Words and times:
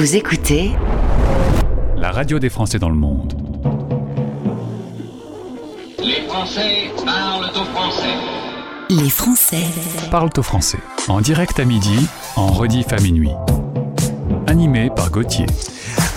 Vous 0.00 0.16
écoutez 0.16 0.70
la 1.98 2.10
radio 2.10 2.38
des 2.38 2.48
Français 2.48 2.78
dans 2.78 2.88
le 2.88 2.94
monde. 2.94 3.34
Les 5.98 6.22
Français 6.26 6.90
parlent 7.04 7.50
au 7.50 7.64
français. 7.64 8.14
Les 8.88 9.10
Français 9.10 9.62
Parlent 10.10 10.30
au 10.38 10.42
français. 10.42 10.78
En 11.08 11.20
direct 11.20 11.60
à 11.60 11.66
midi, 11.66 12.08
en 12.36 12.46
rediff 12.46 12.90
à 12.94 12.96
minuit. 12.96 13.32
Animé 14.46 14.88
par 14.88 15.10
Gauthier. 15.10 15.44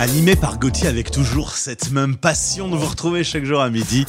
Animé 0.00 0.34
par 0.34 0.58
Gauthier 0.58 0.88
avec 0.88 1.10
toujours 1.10 1.50
cette 1.50 1.90
même 1.90 2.16
passion 2.16 2.68
de 2.68 2.76
vous 2.76 2.86
retrouver 2.86 3.22
chaque 3.22 3.44
jour 3.44 3.60
à 3.60 3.68
midi. 3.68 4.06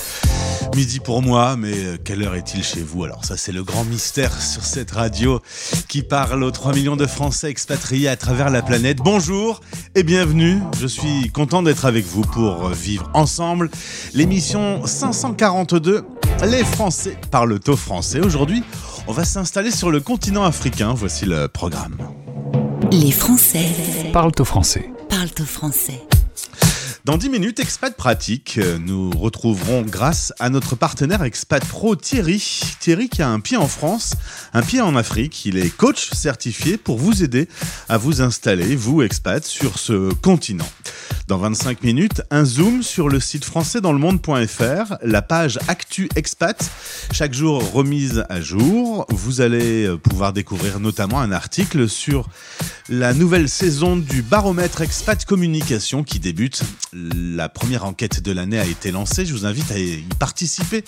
Midi 0.75 0.99
pour 0.99 1.21
moi, 1.21 1.55
mais 1.57 1.73
euh, 1.73 1.97
quelle 2.03 2.21
heure 2.21 2.35
est-il 2.35 2.61
chez 2.61 2.81
vous? 2.81 3.05
Alors 3.05 3.23
ça 3.23 3.37
c'est 3.37 3.53
le 3.53 3.63
grand 3.63 3.85
mystère 3.85 4.41
sur 4.41 4.63
cette 4.65 4.91
radio 4.91 5.39
qui 5.87 6.03
parle 6.03 6.43
aux 6.43 6.51
3 6.51 6.73
millions 6.73 6.97
de 6.97 7.05
Français 7.05 7.49
expatriés 7.49 8.09
à 8.09 8.17
travers 8.17 8.49
la 8.49 8.61
planète. 8.61 8.97
Bonjour 8.97 9.61
et 9.95 10.03
bienvenue, 10.03 10.59
je 10.77 10.85
suis 10.85 11.31
content 11.31 11.63
d'être 11.63 11.85
avec 11.85 12.05
vous 12.05 12.23
pour 12.23 12.67
vivre 12.71 13.09
ensemble 13.13 13.69
l'émission 14.13 14.85
542 14.85 16.05
Les 16.43 16.65
Français 16.65 17.17
parlent 17.31 17.57
au 17.67 17.75
français. 17.77 18.19
Aujourd'hui, 18.19 18.61
on 19.07 19.13
va 19.13 19.23
s'installer 19.23 19.71
sur 19.71 19.91
le 19.91 20.01
continent 20.01 20.43
africain, 20.43 20.93
voici 20.93 21.25
le 21.25 21.47
programme. 21.47 21.95
Les 22.91 23.11
Français 23.11 23.65
Parlent 24.11 24.31
au 24.39 24.43
français. 24.43 24.89
parlent 25.09 25.29
au 25.39 25.45
français. 25.45 26.01
Dans 27.05 27.17
10 27.17 27.29
minutes, 27.29 27.59
Expat 27.59 27.95
Pratique, 27.95 28.57
euh, 28.57 28.79
nous 28.79 29.11
retrouverons 29.11 29.83
grâce 29.83 30.33
à 30.39 30.49
notre 30.49 30.75
partenaire 30.75 31.21
Expat 31.21 31.63
Pro 31.63 31.95
Thierry. 31.95 32.43
Thierry 32.79 33.09
qui 33.09 33.21
a 33.21 33.29
un 33.29 33.41
pied 33.41 33.57
en 33.57 33.67
France, 33.67 34.15
un 34.53 34.63
pied 34.63 34.81
en 34.81 34.95
Afrique. 34.95 35.45
Il 35.45 35.55
est 35.57 35.69
coach 35.69 36.09
certifié 36.13 36.77
pour 36.77 36.97
vous 36.97 37.23
aider 37.23 37.47
à 37.89 37.99
vous 37.99 38.23
installer, 38.23 38.75
vous 38.75 39.03
expat, 39.03 39.45
sur 39.45 39.77
ce 39.77 40.11
continent. 40.15 40.67
Dans 41.27 41.37
25 41.37 41.83
minutes, 41.83 42.23
un 42.31 42.43
zoom 42.43 42.81
sur 42.81 43.07
le 43.07 43.19
site 43.19 43.45
français 43.45 43.81
dans 43.81 43.93
le 43.93 43.99
monde.fr, 43.99 44.95
la 45.03 45.21
page 45.21 45.59
Actu 45.67 46.09
Expat, 46.15 46.71
chaque 47.11 47.33
jour 47.33 47.71
remise 47.71 48.25
à 48.29 48.41
jour. 48.41 49.05
Vous 49.09 49.41
allez 49.41 49.85
euh, 49.85 49.97
pouvoir 49.97 50.33
découvrir 50.33 50.79
notamment 50.79 51.19
un 51.19 51.31
article 51.31 51.87
sur 51.87 52.29
la 52.89 53.13
nouvelle 53.13 53.49
saison 53.49 53.95
du 53.95 54.21
baromètre 54.21 54.81
Expat 54.81 55.23
Communication 55.25 56.03
qui 56.03 56.19
débute. 56.19 56.61
La 56.95 57.49
première 57.49 57.83
enquête 57.83 58.23
de 58.23 58.31
l'année 58.31 58.57
a 58.57 58.65
été 58.65 58.89
lancée. 58.89 59.25
Je 59.25 59.33
vous 59.33 59.45
invite 59.45 59.69
à 59.69 59.77
y 59.77 60.01
participer. 60.17 60.85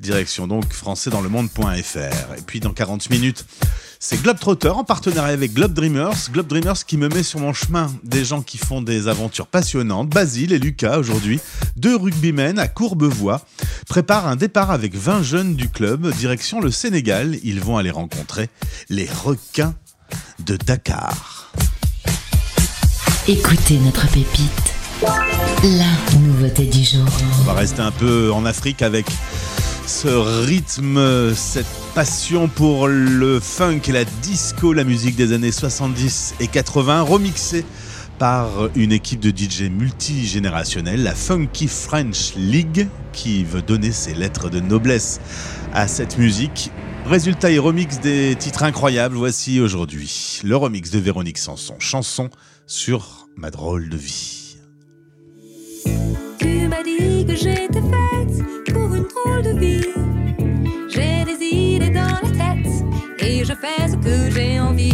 Direction 0.00 0.48
donc 0.48 0.72
français 0.72 1.08
dans 1.08 1.20
le 1.20 1.28
monde.fr. 1.28 2.34
Et 2.36 2.42
puis 2.44 2.58
dans 2.58 2.72
40 2.72 3.10
minutes, 3.10 3.46
c'est 4.00 4.20
Globetrotter 4.20 4.70
en 4.70 4.82
partenariat 4.82 5.32
avec 5.32 5.54
Globe 5.54 5.72
Dreamers. 5.72 6.30
Globe 6.32 6.48
Dreamers 6.48 6.84
qui 6.84 6.96
me 6.96 7.08
met 7.08 7.22
sur 7.22 7.38
mon 7.38 7.52
chemin 7.52 7.94
des 8.02 8.24
gens 8.24 8.42
qui 8.42 8.58
font 8.58 8.82
des 8.82 9.06
aventures 9.06 9.46
passionnantes. 9.46 10.08
Basile 10.08 10.52
et 10.52 10.58
Lucas 10.58 10.98
aujourd'hui, 10.98 11.38
deux 11.76 11.94
rugbymen 11.94 12.58
à 12.58 12.66
Courbevoie, 12.66 13.40
préparent 13.88 14.26
un 14.26 14.36
départ 14.36 14.72
avec 14.72 14.96
20 14.96 15.22
jeunes 15.22 15.54
du 15.54 15.68
club 15.68 16.12
direction 16.14 16.60
le 16.60 16.72
Sénégal. 16.72 17.38
Ils 17.44 17.60
vont 17.60 17.76
aller 17.76 17.92
rencontrer 17.92 18.50
les 18.88 19.08
requins 19.24 19.76
de 20.44 20.56
Dakar. 20.56 21.52
Écoutez 23.28 23.78
notre 23.78 24.08
pépite. 24.08 24.75
La 25.02 26.18
nouveauté 26.20 26.64
du 26.64 26.82
jour. 26.82 27.04
On 27.40 27.44
va 27.44 27.52
rester 27.52 27.82
un 27.82 27.90
peu 27.90 28.32
en 28.32 28.46
Afrique 28.46 28.80
avec 28.80 29.04
ce 29.86 30.08
rythme, 30.08 31.34
cette 31.34 31.66
passion 31.94 32.48
pour 32.48 32.88
le 32.88 33.38
funk 33.38 33.80
et 33.88 33.92
la 33.92 34.04
disco, 34.22 34.72
la 34.72 34.84
musique 34.84 35.14
des 35.14 35.34
années 35.34 35.52
70 35.52 36.36
et 36.40 36.46
80, 36.46 37.02
remixée 37.02 37.66
par 38.18 38.48
une 38.74 38.90
équipe 38.90 39.20
de 39.20 39.28
DJ 39.28 39.64
multigénérationnelle, 39.70 41.02
la 41.02 41.14
Funky 41.14 41.68
French 41.68 42.32
League, 42.34 42.88
qui 43.12 43.44
veut 43.44 43.62
donner 43.62 43.92
ses 43.92 44.14
lettres 44.14 44.48
de 44.48 44.60
noblesse 44.60 45.20
à 45.74 45.88
cette 45.88 46.16
musique. 46.16 46.70
Résultat 47.04 47.50
et 47.50 47.58
remix 47.58 48.00
des 48.00 48.34
titres 48.34 48.62
incroyables, 48.62 49.16
voici 49.16 49.60
aujourd'hui 49.60 50.40
le 50.42 50.56
remix 50.56 50.90
de 50.90 50.98
Véronique 50.98 51.38
Sanson, 51.38 51.74
chanson 51.80 52.30
sur 52.66 53.28
ma 53.36 53.50
drôle 53.50 53.90
de 53.90 53.96
vie. 53.98 54.45
Tu 56.38 56.68
m'as 56.68 56.82
dit 56.82 57.24
que 57.26 57.34
j'étais 57.34 57.80
faite 57.80 58.72
pour 58.72 58.94
une 58.94 59.04
drôle 59.04 59.42
de 59.42 59.58
vie. 59.58 59.86
J'ai 60.88 61.24
des 61.24 61.44
idées 61.44 61.90
dans 61.90 62.18
la 62.22 62.30
tête 62.30 62.72
et 63.18 63.44
je 63.44 63.52
fais 63.52 63.88
ce 63.88 63.96
que 63.96 64.30
j'ai 64.30 64.60
envie. 64.60 64.92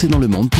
Françaisdanslemonde.fr 0.00 0.59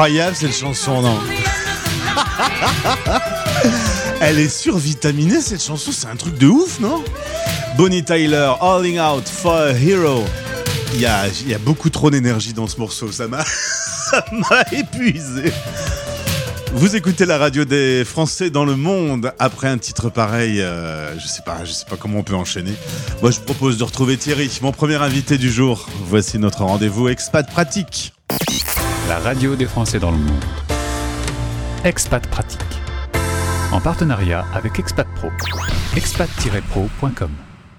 incroyable 0.00 0.34
cette 0.34 0.56
chanson, 0.56 1.02
non 1.02 1.18
Elle 4.22 4.38
est 4.38 4.48
survitaminée 4.48 5.42
cette 5.42 5.62
chanson, 5.62 5.92
c'est 5.92 6.06
un 6.06 6.16
truc 6.16 6.38
de 6.38 6.46
ouf, 6.46 6.80
non 6.80 7.04
Bonnie 7.76 8.02
Tyler, 8.02 8.50
Alling 8.62 8.98
Out 8.98 9.28
for 9.28 9.52
a 9.52 9.72
Hero. 9.72 10.24
Il 10.94 11.02
y 11.02 11.04
a, 11.04 11.28
beaucoup 11.58 11.90
trop 11.90 12.10
d'énergie 12.10 12.54
dans 12.54 12.66
ce 12.66 12.78
morceau, 12.78 13.12
ça 13.12 13.28
m'a, 13.28 13.44
épuisé. 14.72 15.52
Vous 16.72 16.96
écoutez 16.96 17.26
la 17.26 17.36
radio 17.36 17.66
des 17.66 18.02
Français 18.06 18.48
dans 18.48 18.64
le 18.64 18.76
monde. 18.76 19.34
Après 19.38 19.68
un 19.68 19.76
titre 19.76 20.08
pareil, 20.08 20.62
euh, 20.62 21.18
je 21.18 21.26
sais 21.26 21.42
pas, 21.44 21.66
je 21.66 21.72
sais 21.72 21.84
pas 21.84 21.96
comment 21.96 22.20
on 22.20 22.22
peut 22.22 22.34
enchaîner. 22.34 22.72
Moi, 23.20 23.32
je 23.32 23.40
propose 23.40 23.76
de 23.76 23.84
retrouver 23.84 24.16
Thierry, 24.16 24.50
mon 24.62 24.72
premier 24.72 24.94
invité 24.94 25.36
du 25.36 25.52
jour. 25.52 25.86
Voici 26.06 26.38
notre 26.38 26.64
rendez-vous 26.64 27.08
expat 27.08 27.46
pratique. 27.46 28.14
La 29.10 29.18
radio 29.18 29.56
des 29.56 29.66
Français 29.66 29.98
dans 29.98 30.12
le 30.12 30.18
monde. 30.18 30.44
Expat 31.82 32.24
Pratique. 32.28 32.60
En 33.72 33.80
partenariat 33.80 34.46
avec 34.54 34.78
Expat 34.78 35.08
Pro. 35.16 35.30
expat-pro.com. 35.96 37.30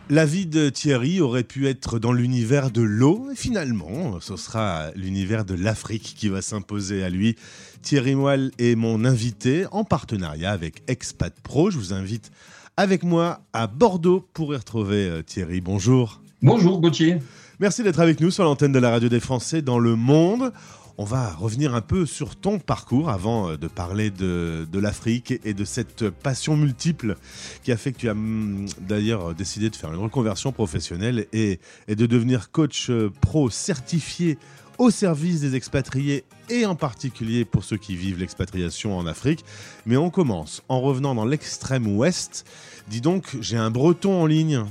La 0.10 0.26
vie 0.26 0.46
de 0.46 0.68
Thierry 0.68 1.22
aurait 1.22 1.46
pu 1.46 1.70
être 1.70 2.00
dans 2.00 2.12
l'univers 2.12 2.70
de 2.70 2.82
l'eau, 2.82 3.30
et 3.32 3.36
finalement, 3.38 4.20
ce 4.20 4.36
sera 4.36 4.92
l'univers 4.98 5.46
de 5.46 5.54
l'Afrique 5.54 6.16
qui 6.18 6.28
va 6.28 6.42
s'imposer 6.42 7.02
à 7.02 7.10
lui. 7.10 7.38
Thierry 7.82 8.16
Moelle 8.16 8.52
est 8.60 8.76
mon 8.76 9.06
invité 9.06 9.68
en 9.72 9.86
partenariat 9.86 10.52
avec 10.52 10.84
Expat 10.90 11.34
Pro. 11.40 11.72
Je 11.72 11.78
vous 11.78 11.94
invite 11.94 12.30
avec 12.76 13.04
moi 13.04 13.40
à 13.54 13.68
Bordeaux 13.68 14.28
pour 14.34 14.54
y 14.54 14.58
retrouver 14.58 15.08
euh, 15.08 15.22
Thierry. 15.22 15.62
Bonjour. 15.62 16.22
Bonjour 16.42 16.82
Gauthier. 16.82 17.20
Merci 17.62 17.84
d'être 17.84 18.00
avec 18.00 18.20
nous 18.20 18.32
sur 18.32 18.44
l'antenne 18.44 18.72
de 18.72 18.80
la 18.80 18.90
radio 18.90 19.08
des 19.08 19.20
Français 19.20 19.62
dans 19.62 19.78
le 19.78 19.96
monde. 19.96 20.52
On 20.98 21.04
va 21.04 21.32
revenir 21.34 21.74
un 21.74 21.82
peu 21.82 22.06
sur 22.06 22.36
ton 22.36 22.60
parcours 22.60 23.10
avant 23.10 23.50
euh, 23.50 23.58
de 23.58 23.68
parler 23.68 24.10
de, 24.10 24.68
l'Afrique 24.74 25.34
et 25.44 25.54
de 25.54 25.66
cette 25.66 26.10
passion 26.10 26.58
multiple 26.58 27.16
qui 27.64 27.72
a 27.72 27.78
fait 27.78 27.92
que 27.92 27.98
tu 27.98 28.10
as 28.10 28.14
hum, 28.14 28.66
d'ailleurs 28.80 29.34
décidé 29.34 29.70
de 29.70 29.76
faire 29.76 29.94
une 29.94 30.00
reconversion 30.00 30.52
professionnelle 30.52 31.28
et, 31.34 31.60
et 31.88 31.96
de 31.96 32.06
devenir 32.06 32.52
coach 32.52 32.90
euh, 32.90 33.12
pro 33.22 33.50
certifié 33.50 34.38
au 34.78 34.90
service 34.90 35.42
des 35.42 35.56
expatriés 35.56 36.24
et 36.50 36.66
en 36.66 36.76
particulier 36.76 37.46
pour 37.46 37.64
ceux 37.64 37.78
qui 37.78 37.96
vivent 37.96 38.20
l'expatriation 38.20 38.98
en 38.98 39.06
Afrique. 39.06 39.46
Mais 39.86 39.98
on 39.98 40.10
commence 40.10 40.64
en 40.70 40.82
revenant 40.82 41.14
dans 41.14 41.26
l'extrême 41.26 41.88
ouest. 41.96 42.46
Dis 42.90 43.02
donc, 43.02 43.38
j'ai 43.42 43.58
un 43.58 43.70
breton 43.70 44.22
en 44.22 44.26
ligne. 44.26 44.64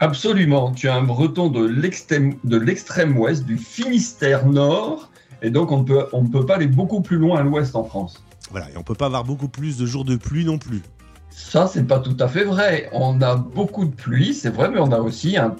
Absolument, 0.00 0.72
tu 0.72 0.88
as 0.88 0.94
un 0.94 1.02
breton 1.02 1.48
de 1.50 1.66
l'extrême 1.66 3.18
ouest, 3.18 3.44
du 3.44 3.58
Finistère 3.58 4.46
Nord, 4.46 5.10
et 5.42 5.50
donc 5.50 5.70
on 5.72 5.78
ne 5.80 5.84
peut, 5.84 6.06
on 6.12 6.22
ne 6.22 6.28
peut 6.28 6.44
pas 6.46 6.56
aller 6.56 6.66
beaucoup 6.66 7.00
plus 7.00 7.16
loin 7.16 7.38
à 7.38 7.42
l'ouest 7.42 7.74
en 7.76 7.84
France. 7.84 8.22
Voilà, 8.50 8.70
et 8.70 8.76
on 8.76 8.82
peut 8.82 8.94
pas 8.94 9.06
avoir 9.06 9.24
beaucoup 9.24 9.48
plus 9.48 9.76
de 9.76 9.86
jours 9.86 10.04
de 10.04 10.16
pluie 10.16 10.44
non 10.44 10.58
plus. 10.58 10.82
Ça, 11.30 11.66
c'est 11.66 11.84
pas 11.84 12.00
tout 12.00 12.16
à 12.18 12.28
fait 12.28 12.44
vrai. 12.44 12.88
On 12.92 13.20
a 13.22 13.36
beaucoup 13.36 13.84
de 13.84 13.94
pluie, 13.94 14.34
c'est 14.34 14.50
vrai, 14.50 14.70
mais 14.70 14.80
on 14.80 14.90
a 14.92 14.98
aussi 14.98 15.36
un 15.36 15.54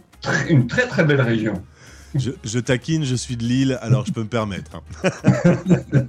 une 0.48 0.66
très 0.66 0.88
très 0.88 1.04
belle 1.04 1.20
région. 1.20 1.54
Je, 2.14 2.30
je 2.42 2.58
taquine, 2.58 3.04
je 3.04 3.14
suis 3.14 3.36
de 3.36 3.44
Lille, 3.44 3.78
alors 3.82 4.04
je 4.06 4.12
peux 4.12 4.22
me 4.22 4.28
permettre. 4.28 4.82
hein. 5.04 5.12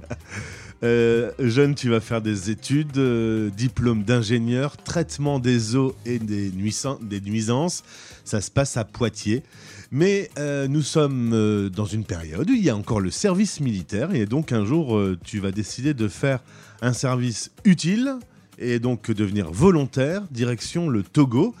Euh, 0.82 1.32
jeune, 1.38 1.74
tu 1.74 1.90
vas 1.90 2.00
faire 2.00 2.22
des 2.22 2.48
études, 2.50 2.96
euh, 2.96 3.50
diplôme 3.50 4.02
d'ingénieur, 4.02 4.78
traitement 4.78 5.38
des 5.38 5.76
eaux 5.76 5.94
et 6.06 6.18
des 6.18 6.50
nuisances. 6.52 7.82
Ça 8.24 8.40
se 8.40 8.50
passe 8.50 8.78
à 8.78 8.84
Poitiers. 8.84 9.42
Mais 9.92 10.30
euh, 10.38 10.68
nous 10.68 10.82
sommes 10.82 11.32
euh, 11.32 11.68
dans 11.68 11.84
une 11.84 12.04
période 12.04 12.48
où 12.48 12.52
il 12.52 12.62
y 12.62 12.70
a 12.70 12.76
encore 12.76 13.00
le 13.00 13.10
service 13.10 13.60
militaire. 13.60 14.14
Et 14.14 14.24
donc 14.24 14.52
un 14.52 14.64
jour, 14.64 14.96
euh, 14.96 15.18
tu 15.24 15.40
vas 15.40 15.50
décider 15.50 15.94
de 15.94 16.06
faire 16.06 16.40
un 16.80 16.92
service 16.92 17.50
utile 17.64 18.14
et 18.58 18.78
donc 18.78 19.10
devenir 19.10 19.50
volontaire, 19.50 20.22
direction 20.30 20.88
le 20.88 21.02
Togo. 21.02 21.54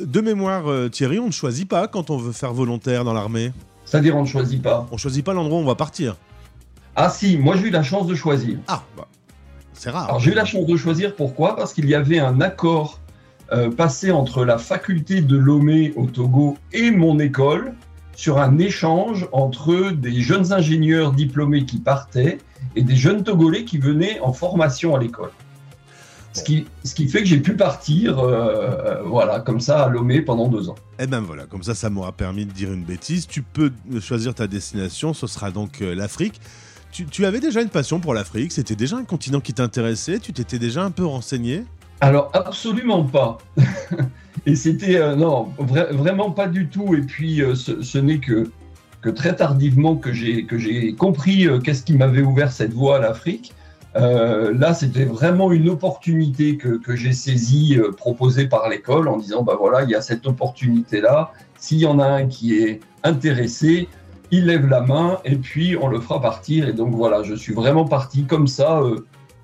De 0.00 0.20
mémoire, 0.20 0.90
Thierry, 0.92 1.18
on 1.18 1.26
ne 1.26 1.32
choisit 1.32 1.68
pas 1.68 1.88
quand 1.88 2.10
on 2.10 2.16
veut 2.16 2.30
faire 2.30 2.52
volontaire 2.52 3.02
dans 3.02 3.12
l'armée. 3.12 3.52
C'est-à-dire, 3.84 4.16
on 4.16 4.22
ne 4.22 4.28
choisit 4.28 4.62
pas. 4.62 4.86
On 4.92 4.96
choisit 4.96 5.24
pas 5.24 5.32
l'endroit 5.32 5.58
où 5.58 5.62
on 5.62 5.66
va 5.66 5.74
partir. 5.74 6.16
Ah 6.94 7.10
si, 7.10 7.36
moi 7.36 7.56
j'ai 7.56 7.66
eu 7.66 7.70
la 7.70 7.82
chance 7.82 8.06
de 8.06 8.14
choisir. 8.14 8.58
Ah, 8.68 8.84
bah, 8.96 9.08
c'est 9.72 9.90
rare. 9.90 10.04
Alors 10.04 10.20
j'ai 10.20 10.30
eu 10.30 10.34
la 10.34 10.44
chance 10.44 10.66
de 10.66 10.76
choisir, 10.76 11.16
pourquoi? 11.16 11.56
Parce 11.56 11.72
qu'il 11.72 11.88
y 11.88 11.96
avait 11.96 12.20
un 12.20 12.40
accord 12.40 13.00
euh, 13.52 13.70
passé 13.70 14.10
entre 14.10 14.44
la 14.44 14.58
faculté 14.58 15.20
de 15.20 15.36
Lomé 15.36 15.92
au 15.96 16.06
Togo 16.06 16.56
et 16.72 16.90
mon 16.90 17.18
école 17.18 17.74
sur 18.14 18.38
un 18.38 18.58
échange 18.58 19.28
entre 19.32 19.90
des 19.90 20.20
jeunes 20.20 20.52
ingénieurs 20.52 21.12
diplômés 21.12 21.64
qui 21.64 21.78
partaient 21.78 22.38
et 22.76 22.82
des 22.82 22.96
jeunes 22.96 23.24
Togolais 23.24 23.64
qui 23.64 23.78
venaient 23.78 24.20
en 24.20 24.32
formation 24.32 24.94
à 24.94 25.00
l'école. 25.00 25.30
Ce 26.34 26.42
qui, 26.42 26.66
ce 26.82 26.94
qui 26.94 27.08
fait 27.08 27.20
que 27.20 27.26
j'ai 27.26 27.40
pu 27.40 27.56
partir, 27.56 28.18
euh, 28.18 28.32
euh, 28.32 29.02
voilà, 29.04 29.40
comme 29.40 29.60
ça 29.60 29.82
à 29.82 29.88
Lomé 29.88 30.22
pendant 30.22 30.48
deux 30.48 30.70
ans. 30.70 30.76
Eh 30.98 31.06
ben 31.06 31.20
voilà, 31.20 31.44
comme 31.44 31.62
ça, 31.62 31.74
ça 31.74 31.90
m'aura 31.90 32.12
permis 32.12 32.46
de 32.46 32.52
dire 32.52 32.72
une 32.72 32.84
bêtise. 32.84 33.26
Tu 33.26 33.42
peux 33.42 33.70
choisir 34.00 34.34
ta 34.34 34.46
destination, 34.46 35.12
ce 35.12 35.26
sera 35.26 35.50
donc 35.50 35.82
euh, 35.82 35.94
l'Afrique. 35.94 36.40
Tu, 36.90 37.04
tu 37.04 37.26
avais 37.26 37.40
déjà 37.40 37.60
une 37.60 37.68
passion 37.68 38.00
pour 38.00 38.14
l'Afrique, 38.14 38.52
c'était 38.52 38.76
déjà 38.76 38.96
un 38.96 39.04
continent 39.04 39.40
qui 39.40 39.52
t'intéressait, 39.52 40.20
tu 40.20 40.32
t'étais 40.32 40.58
déjà 40.58 40.82
un 40.82 40.90
peu 40.90 41.04
renseigné? 41.04 41.64
Alors 42.02 42.32
absolument 42.34 43.04
pas. 43.04 43.38
et 44.46 44.56
c'était 44.56 44.96
euh, 44.96 45.14
non, 45.14 45.50
vra- 45.60 45.92
vraiment 45.92 46.32
pas 46.32 46.48
du 46.48 46.66
tout. 46.68 46.96
Et 46.96 47.00
puis 47.00 47.40
euh, 47.40 47.54
ce, 47.54 47.98
n'est 47.98 48.18
que 48.18 48.50
très 49.14 49.36
tardivement 49.36 49.94
que 49.94 50.12
j'ai 50.12 50.94
compris 50.96 51.46
euh, 51.46 51.60
qu'est-ce 51.60 51.84
qui 51.84 51.94
m'avait 51.94 52.22
ouvert 52.22 52.50
cette 52.50 52.72
voie 52.72 52.96
à 52.96 53.00
l'Afrique. 53.00 53.54
Là, 53.94 54.72
c'était 54.72 55.04
vraiment 55.04 55.52
une 55.52 55.68
opportunité 55.68 56.56
que, 56.56 56.78
que 56.78 56.96
j'ai 56.96 57.12
saisie, 57.12 57.78
proposée 57.98 58.46
par 58.46 58.70
l'école, 58.70 59.06
en 59.06 59.18
disant 59.18 59.42
bah 59.42 59.56
voilà, 59.60 59.82
il 59.82 59.90
y 59.90 59.94
a 59.94 60.00
cette 60.00 60.26
opportunité-là. 60.26 61.30
S'il 61.58 61.78
y 61.78 61.86
en 61.86 61.98
a 61.98 62.06
un 62.06 62.26
qui 62.26 62.58
est 62.58 62.80
intéressé, 63.04 63.88
il 64.30 64.46
lève 64.46 64.66
la 64.66 64.80
main 64.80 65.18
et 65.26 65.36
puis 65.36 65.76
on 65.78 65.88
le 65.88 66.00
fera 66.00 66.22
partir. 66.22 66.68
Et 66.68 66.72
donc 66.72 66.94
voilà, 66.94 67.22
je 67.22 67.34
suis 67.34 67.52
vraiment 67.52 67.84
parti 67.84 68.24
comme 68.24 68.46
ça. 68.46 68.80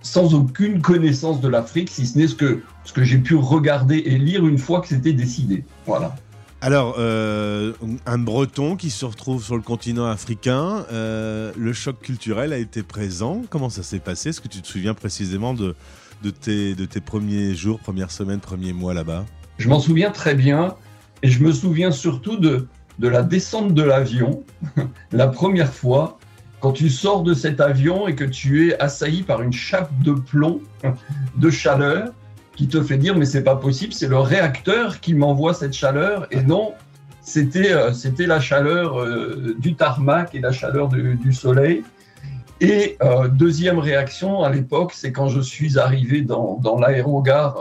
Sans 0.02 0.34
aucune 0.34 0.80
connaissance 0.80 1.40
de 1.40 1.48
l'Afrique, 1.48 1.90
si 1.90 2.06
ce 2.06 2.18
n'est 2.18 2.28
ce 2.28 2.34
que, 2.34 2.62
ce 2.84 2.92
que 2.92 3.04
j'ai 3.04 3.18
pu 3.18 3.34
regarder 3.34 3.98
et 3.98 4.18
lire 4.18 4.46
une 4.46 4.58
fois 4.58 4.80
que 4.80 4.88
c'était 4.88 5.12
décidé. 5.12 5.64
Voilà. 5.86 6.14
Alors, 6.60 6.96
euh, 6.98 7.72
un 8.04 8.18
breton 8.18 8.74
qui 8.74 8.90
se 8.90 9.04
retrouve 9.04 9.44
sur 9.44 9.54
le 9.54 9.62
continent 9.62 10.06
africain, 10.06 10.84
euh, 10.90 11.52
le 11.56 11.72
choc 11.72 12.00
culturel 12.00 12.52
a 12.52 12.58
été 12.58 12.82
présent. 12.82 13.42
Comment 13.48 13.70
ça 13.70 13.84
s'est 13.84 14.00
passé? 14.00 14.30
Est-ce 14.30 14.40
que 14.40 14.48
tu 14.48 14.60
te 14.60 14.66
souviens 14.66 14.94
précisément 14.94 15.54
de, 15.54 15.76
de, 16.24 16.30
tes, 16.30 16.74
de 16.74 16.84
tes 16.84 17.00
premiers 17.00 17.54
jours, 17.54 17.78
premières 17.78 18.10
semaines, 18.10 18.40
premiers 18.40 18.72
mois 18.72 18.92
là-bas? 18.92 19.24
Je 19.58 19.68
m'en 19.68 19.78
souviens 19.78 20.10
très 20.10 20.34
bien 20.34 20.74
et 21.22 21.28
je 21.28 21.42
me 21.44 21.52
souviens 21.52 21.92
surtout 21.92 22.36
de, 22.36 22.66
de 22.98 23.08
la 23.08 23.22
descente 23.22 23.74
de 23.74 23.82
l'avion, 23.82 24.42
la 25.12 25.28
première 25.28 25.72
fois, 25.72 26.17
quand 26.60 26.72
tu 26.72 26.88
sors 26.88 27.22
de 27.22 27.34
cet 27.34 27.60
avion 27.60 28.08
et 28.08 28.14
que 28.14 28.24
tu 28.24 28.68
es 28.68 28.80
assailli 28.80 29.22
par 29.22 29.42
une 29.42 29.52
chape 29.52 29.90
de 30.02 30.12
plomb, 30.12 30.60
de 31.36 31.50
chaleur, 31.50 32.12
qui 32.56 32.66
te 32.66 32.82
fait 32.82 32.98
dire 32.98 33.16
mais 33.16 33.24
c'est 33.24 33.44
pas 33.44 33.56
possible, 33.56 33.92
c'est 33.92 34.08
le 34.08 34.18
réacteur 34.18 34.98
qui 35.00 35.14
m'envoie 35.14 35.54
cette 35.54 35.74
chaleur 35.74 36.26
et 36.32 36.42
non, 36.42 36.74
c'était 37.20 37.72
euh, 37.72 37.92
c'était 37.92 38.26
la 38.26 38.40
chaleur 38.40 39.00
euh, 39.00 39.54
du 39.58 39.74
tarmac 39.74 40.34
et 40.34 40.40
la 40.40 40.50
chaleur 40.50 40.88
du, 40.88 41.32
soleil. 41.32 41.84
Et 42.60 42.96
euh, 43.00 43.28
deuxième 43.28 43.78
réaction 43.78 44.42
à 44.42 44.50
l'époque, 44.50 44.92
c'est 44.92 45.12
quand 45.12 45.28
je 45.28 45.40
suis 45.40 45.78
arrivé 45.78 46.22
dans, 46.22 46.56
dans 46.56 46.80
l'aérogare 46.80 47.56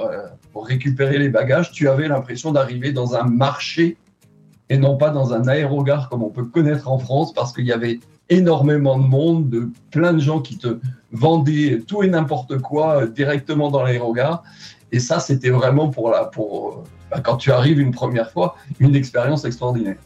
pour 0.51 0.65
récupérer 0.65 1.19
les 1.19 1.29
bagages, 1.29 1.71
tu 1.71 1.87
avais 1.87 2.07
l'impression 2.07 2.51
d'arriver 2.51 2.91
dans 2.91 3.13
un 3.13 3.23
marché 3.23 3.97
et 4.69 4.77
non 4.77 4.97
pas 4.97 5.11
dans 5.11 5.33
un 5.33 5.47
aérogare 5.47 6.09
comme 6.09 6.23
on 6.23 6.29
peut 6.29 6.45
connaître 6.45 6.89
en 6.89 6.97
France 6.97 7.33
parce 7.33 7.53
qu'il 7.53 7.65
y 7.65 7.71
avait 7.71 7.99
énormément 8.29 8.97
de 8.97 9.07
monde, 9.07 9.49
de 9.49 9.69
plein 9.91 10.13
de 10.13 10.19
gens 10.19 10.41
qui 10.41 10.57
te 10.57 10.79
vendaient 11.11 11.81
tout 11.87 12.03
et 12.03 12.07
n'importe 12.07 12.57
quoi 12.59 13.03
euh, 13.03 13.07
directement 13.07 13.71
dans 13.71 13.83
l'aérogare. 13.83 14.43
Et 14.91 14.99
ça, 14.99 15.19
c'était 15.19 15.49
vraiment 15.49 15.89
pour 15.89 16.09
la, 16.09 16.25
pour, 16.25 16.69
euh, 16.69 16.83
bah, 17.11 17.21
quand 17.21 17.37
tu 17.37 17.51
arrives 17.51 17.79
une 17.79 17.91
première 17.91 18.31
fois, 18.31 18.55
une 18.79 18.95
expérience 18.95 19.45
extraordinaire. 19.45 19.97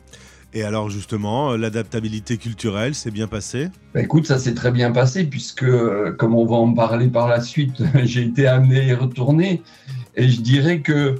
Et 0.53 0.63
alors 0.63 0.89
justement, 0.89 1.51
euh, 1.51 1.57
l'adaptabilité 1.57 2.37
culturelle 2.37 2.93
s'est 2.93 3.11
bien 3.11 3.27
passée 3.27 3.69
Bah, 3.93 4.01
écoute, 4.01 4.27
ça 4.27 4.37
s'est 4.37 4.53
très 4.53 4.71
bien 4.71 4.91
passé 4.91 5.23
puisque, 5.23 5.65
comme 6.17 6.35
on 6.35 6.45
va 6.45 6.55
en 6.57 6.73
parler 6.73 7.07
par 7.07 7.27
la 7.27 7.41
suite, 7.41 7.81
j'ai 8.03 8.23
été 8.23 8.47
amené 8.47 8.79
à 8.79 8.83
y 8.83 8.93
retourner. 8.93 9.61
Et 10.15 10.29
je 10.29 10.41
dirais 10.41 10.81
que 10.81 11.15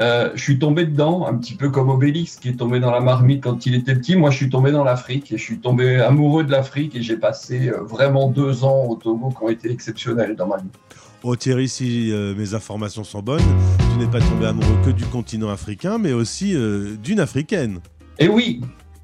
euh, 0.00 0.30
je 0.34 0.42
suis 0.42 0.58
tombé 0.58 0.86
dedans, 0.86 1.26
un 1.26 1.34
petit 1.34 1.54
peu 1.54 1.68
comme 1.68 1.90
Obélix 1.90 2.36
qui 2.36 2.48
est 2.48 2.54
tombé 2.56 2.80
dans 2.80 2.90
la 2.90 3.00
marmite 3.00 3.42
quand 3.42 3.66
il 3.66 3.74
était 3.74 3.94
petit. 3.94 4.16
Moi, 4.16 4.30
je 4.30 4.36
suis 4.36 4.48
tombé 4.48 4.72
dans 4.72 4.84
l'Afrique 4.84 5.30
et 5.32 5.36
je 5.36 5.42
suis 5.42 5.58
tombé 5.58 6.00
amoureux 6.00 6.44
de 6.44 6.50
l'Afrique 6.50 6.96
et 6.96 7.02
j'ai 7.02 7.16
passé 7.16 7.68
euh, 7.68 7.82
vraiment 7.82 8.28
deux 8.28 8.64
ans 8.64 8.86
au 8.88 8.96
Togo 8.96 9.30
qui 9.30 9.44
ont 9.44 9.50
été 9.50 9.70
exceptionnels 9.70 10.34
dans 10.34 10.46
ma 10.46 10.56
vie. 10.56 10.70
Oh 11.24 11.36
Thierry, 11.36 11.68
si 11.68 12.10
euh, 12.10 12.34
mes 12.34 12.54
informations 12.54 13.04
sont 13.04 13.22
bonnes, 13.22 13.42
tu 13.92 13.98
n'es 13.98 14.10
pas 14.10 14.20
tombé 14.20 14.46
amoureux 14.46 14.78
que 14.84 14.90
du 14.90 15.04
continent 15.04 15.50
africain, 15.50 15.98
mais 15.98 16.12
aussi 16.12 16.54
euh, 16.56 16.96
d'une 16.96 17.20
africaine. 17.20 17.78
Et 18.18 18.28
oui, 18.28 18.60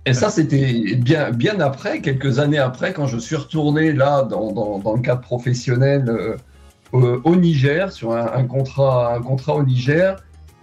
Et 0.09 0.15
ça, 0.15 0.31
c'était 0.31 0.97
bien, 0.97 1.31
bien 1.33 1.61
après, 1.61 2.01
quelques 2.01 2.39
années 2.39 2.59
après, 2.59 2.95
quand 2.95 3.07
je 3.07 3.19
suis 3.19 3.37
retourné 3.37 3.93
là 3.93 4.23
dans, 4.23 4.53
dans, 4.53 4.79
dans 4.79 4.95
le 4.95 5.03
cadre 5.03 5.21
professionnel 5.21 6.09
euh, 6.09 6.37
au, 6.93 7.21
au 7.25 7.37
Niger, 7.37 7.93
sur 7.93 8.13
un, 8.13 8.33
un 8.33 8.45
contrat, 8.45 9.15
un 9.15 9.21
contrat 9.21 9.55
au 9.55 9.63
Niger. 9.63 10.17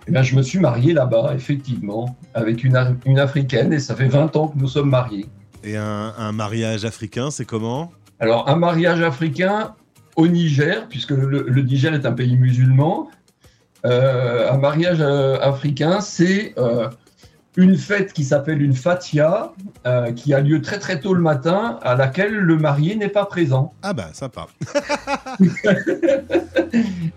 Eh 0.08 0.12
bien, 0.12 0.22
je 0.22 0.36
me 0.36 0.42
suis 0.42 0.60
marié 0.60 0.94
là-bas, 0.94 1.34
effectivement, 1.36 2.16
avec 2.34 2.64
une, 2.64 2.98
une 3.06 3.20
Africaine, 3.20 3.74
et 3.74 3.80
ça 3.80 3.96
fait 3.96 4.08
20 4.08 4.36
ans 4.36 4.50
que 4.50 4.58
nous 4.60 4.68
sommes 4.68 4.90
mariés. 4.90 5.26
Et 5.64 5.78
un, 5.78 6.14
un 6.18 6.32
mariage 6.32 6.86
africain, 6.86 7.32
c'est 7.32 7.46
comment? 7.46 7.92
Alors, 8.20 8.48
un 8.48 8.56
mariage 8.56 9.02
africain 9.02 9.74
au 10.16 10.28
Niger, 10.28 10.88
puisque 10.90 11.12
le, 11.12 11.46
le 11.48 11.62
Niger 11.64 11.94
est 11.94 12.06
un 12.06 12.12
pays 12.12 12.38
musulman, 12.38 13.10
euh, 13.86 14.52
un 14.52 14.58
mariage 14.58 14.98
euh, 15.00 15.38
africain, 15.42 16.02
c'est 16.02 16.54
euh, 16.58 16.90
une 17.58 17.78
fête 17.78 18.14
qui 18.14 18.24
s'appelle 18.24 18.62
une 18.62 18.74
fatia, 18.74 19.54
euh, 19.86 20.12
qui 20.12 20.34
a 20.34 20.40
lieu 20.42 20.62
très 20.62 20.80
très 20.80 21.00
tôt 21.00 21.14
le 21.14 21.22
matin, 21.22 21.80
à 21.82 21.96
laquelle 21.96 22.34
le 22.34 22.58
marié 22.58 22.96
n'est 22.96 23.10
pas 23.10 23.26
présent. 23.26 23.74
Ah 23.82 23.94
bah, 23.94 24.10
sympa. 24.14 24.48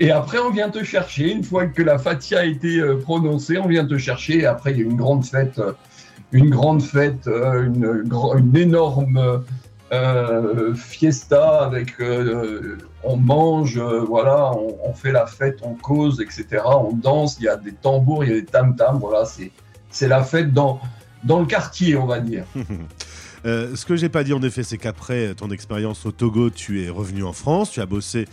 Et 0.00 0.10
après, 0.10 0.38
on 0.38 0.50
vient 0.50 0.70
te 0.70 0.84
chercher. 0.84 1.32
Une 1.32 1.42
fois 1.42 1.66
que 1.66 1.82
la 1.82 1.98
fatia 1.98 2.40
a 2.40 2.44
été 2.44 2.78
euh, 2.78 2.96
prononcée, 2.96 3.58
on 3.58 3.66
vient 3.66 3.86
te 3.86 3.98
chercher. 3.98 4.38
Et 4.38 4.46
après, 4.46 4.72
il 4.72 4.78
y 4.78 4.80
a 4.80 4.84
une 4.84 4.96
grande 4.96 5.24
fête, 5.24 5.58
euh, 5.58 5.72
une 6.32 6.50
grande 6.50 6.82
fête, 6.82 7.26
une, 7.26 8.52
énorme 8.54 9.42
euh, 9.92 10.74
fiesta 10.74 11.64
avec. 11.64 12.00
euh, 12.00 12.78
on 13.04 13.16
mange, 13.16 13.78
euh, 13.78 14.00
voilà, 14.00 14.52
on, 14.52 14.76
on 14.84 14.92
fait 14.92 15.12
la 15.12 15.26
fête, 15.26 15.60
on 15.62 15.74
cause, 15.74 16.20
etc. 16.20 16.62
On 16.66 16.92
danse. 16.92 17.38
Il 17.40 17.44
y 17.44 17.48
a 17.48 17.56
des 17.56 17.72
tambours, 17.72 18.24
il 18.24 18.30
y 18.30 18.32
a 18.32 18.40
des 18.40 18.46
tam-tams. 18.46 18.98
Voilà, 18.98 19.24
c'est 19.24 19.50
c'est 19.90 20.08
la 20.08 20.22
fête 20.22 20.52
dans 20.52 20.80
dans 21.24 21.40
le 21.40 21.46
quartier, 21.46 21.96
on 21.96 22.06
va 22.06 22.20
dire. 22.20 22.44
Euh, 23.46 23.76
ce 23.76 23.86
que 23.86 23.94
j'ai 23.94 24.08
pas 24.08 24.24
dit 24.24 24.32
en 24.32 24.42
effet, 24.42 24.64
c'est 24.64 24.78
qu'après 24.78 25.32
ton 25.36 25.52
expérience 25.52 26.04
au 26.04 26.10
Togo, 26.10 26.50
tu 26.50 26.82
es 26.82 26.88
revenu 26.88 27.22
en 27.22 27.32
France, 27.32 27.70
tu 27.70 27.80
as 27.80 27.86
bossé 27.86 28.26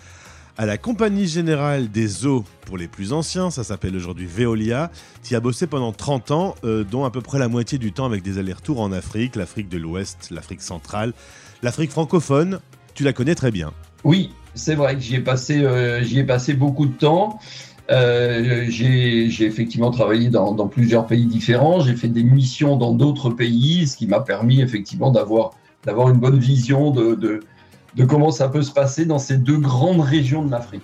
à 0.57 0.65
la 0.65 0.77
Compagnie 0.77 1.27
Générale 1.27 1.91
des 1.91 2.25
Eaux 2.25 2.43
pour 2.65 2.77
les 2.77 2.87
plus 2.87 3.13
anciens, 3.13 3.51
ça 3.51 3.63
s'appelle 3.63 3.95
aujourd'hui 3.95 4.25
Veolia. 4.25 4.89
Tu 5.23 5.33
y 5.33 5.35
as 5.35 5.39
bossé 5.39 5.67
pendant 5.67 5.91
30 5.91 6.31
ans, 6.31 6.55
euh, 6.63 6.83
dont 6.83 7.05
à 7.05 7.11
peu 7.11 7.21
près 7.21 7.39
la 7.39 7.47
moitié 7.47 7.77
du 7.77 7.91
temps 7.91 8.05
avec 8.05 8.23
des 8.23 8.37
allers-retours 8.37 8.79
en 8.79 8.91
Afrique, 8.91 9.35
l'Afrique 9.35 9.69
de 9.69 9.77
l'Ouest, 9.77 10.29
l'Afrique 10.31 10.61
centrale, 10.61 11.13
l'Afrique 11.61 11.91
francophone. 11.91 12.59
Tu 12.93 13.03
la 13.03 13.13
connais 13.13 13.35
très 13.35 13.51
bien. 13.51 13.73
Oui, 14.03 14.31
c'est 14.53 14.75
vrai 14.75 14.95
que 14.95 15.01
j'y 15.01 15.15
ai 15.15 15.19
passé, 15.19 15.63
euh, 15.63 16.01
j'y 16.03 16.19
ai 16.19 16.23
passé 16.23 16.53
beaucoup 16.53 16.85
de 16.85 16.93
temps. 16.93 17.39
Euh, 17.91 18.65
j'ai 18.69 19.45
effectivement 19.45 19.91
travaillé 19.91 20.29
dans, 20.29 20.53
dans 20.53 20.67
plusieurs 20.67 21.05
pays 21.05 21.25
différents. 21.25 21.81
J'ai 21.81 21.95
fait 21.95 22.07
des 22.07 22.23
missions 22.23 22.77
dans 22.77 22.93
d'autres 22.93 23.29
pays, 23.29 23.85
ce 23.87 23.95
qui 23.95 24.07
m'a 24.07 24.21
permis 24.21 24.61
effectivement 24.61 25.11
d'avoir 25.11 25.51
d'avoir 25.83 26.09
une 26.09 26.17
bonne 26.17 26.39
vision 26.39 26.89
de, 26.89 27.13
de, 27.13 27.41
de 27.95 28.05
comment 28.05 28.31
ça 28.31 28.49
peut 28.49 28.63
se 28.63 28.71
passer 28.71 29.05
dans 29.05 29.19
ces 29.19 29.37
deux 29.37 29.59
grandes 29.59 30.01
régions 30.01 30.43
de 30.43 30.49
l'Afrique. 30.49 30.81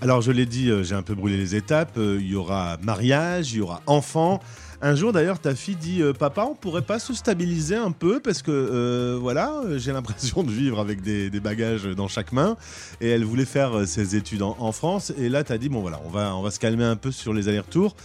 Alors 0.00 0.22
je 0.22 0.32
l'ai 0.32 0.46
dit, 0.46 0.70
euh, 0.70 0.82
j'ai 0.82 0.94
un 0.94 1.02
peu 1.02 1.14
brûlé 1.14 1.36
les 1.36 1.54
étapes. 1.54 1.98
euh, 1.98 2.18
Il 2.18 2.28
y 2.30 2.34
aura 2.34 2.78
mariage, 2.82 3.52
il 3.52 3.58
y 3.58 3.60
aura 3.60 3.82
enfant. 3.86 4.40
Un 4.80 4.94
jour 4.94 5.12
d'ailleurs, 5.12 5.40
ta 5.40 5.56
fille 5.56 5.74
dit 5.74 6.02
euh, 6.02 6.12
Papa, 6.12 6.46
on 6.48 6.54
pourrait 6.54 6.82
pas 6.82 7.00
se 7.00 7.12
stabiliser 7.12 7.74
un 7.74 7.90
peu 7.90 8.20
parce 8.20 8.42
que 8.42 8.52
euh, 8.52 9.18
voilà, 9.20 9.52
euh, 9.64 9.76
j'ai 9.76 9.92
l'impression 9.92 10.44
de 10.44 10.52
vivre 10.52 10.78
avec 10.78 11.02
des, 11.02 11.30
bagages 11.40 11.84
dans 11.84 12.06
chaque 12.06 12.30
main. 12.30 12.56
Et 13.00 13.08
elle 13.08 13.24
voulait 13.24 13.44
faire 13.44 13.86
ses 13.88 14.14
études 14.14 14.42
en, 14.42 14.72
France. 14.72 15.12
Et 15.18 15.28
là, 15.28 15.42
tu 15.42 15.52
as 15.52 15.58
dit 15.58 15.68
Bon 15.68 15.80
voilà, 15.80 16.00
on 16.06 16.10
va, 16.10 16.36
on 16.36 16.42
va 16.42 16.52
se 16.52 16.60
calmer 16.60 16.84
un 16.84 16.94
peu 16.94 17.10
sur 17.10 17.34
les 17.34 17.48
allers-retours. 17.48 17.96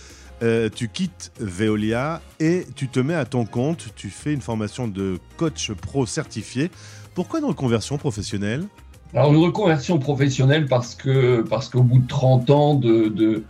Tu 0.75 0.89
quittes 0.89 1.31
Veolia 1.39 2.21
et 2.41 2.65
tu 2.75 2.89
te 2.89 2.99
mets 2.99 3.13
à 3.13 3.23
ton 3.23 3.45
compte. 3.45 3.87
Tu 3.95 4.09
fais 4.09 4.33
une 4.33 4.41
formation 4.41 4.89
de 4.89 5.17
coach 5.37 5.71
pro 5.71 6.05
certifié. 6.05 6.69
Pourquoi 7.15 7.39
dans 7.39 7.47
la 7.47 7.53
conversion 7.53 7.97
professionnelle? 7.97 8.65
Alors 9.13 9.31
une 9.31 9.41
reconversion 9.41 9.99
professionnelle 9.99 10.65
parce 10.65 10.95
que 10.95 11.41
parce 11.41 11.69
qu'au 11.69 11.83
bout 11.83 11.99
de 11.99 12.07
30 12.07 12.49
ans 12.49 12.73
de, 12.75 13.07
de- 13.07 13.43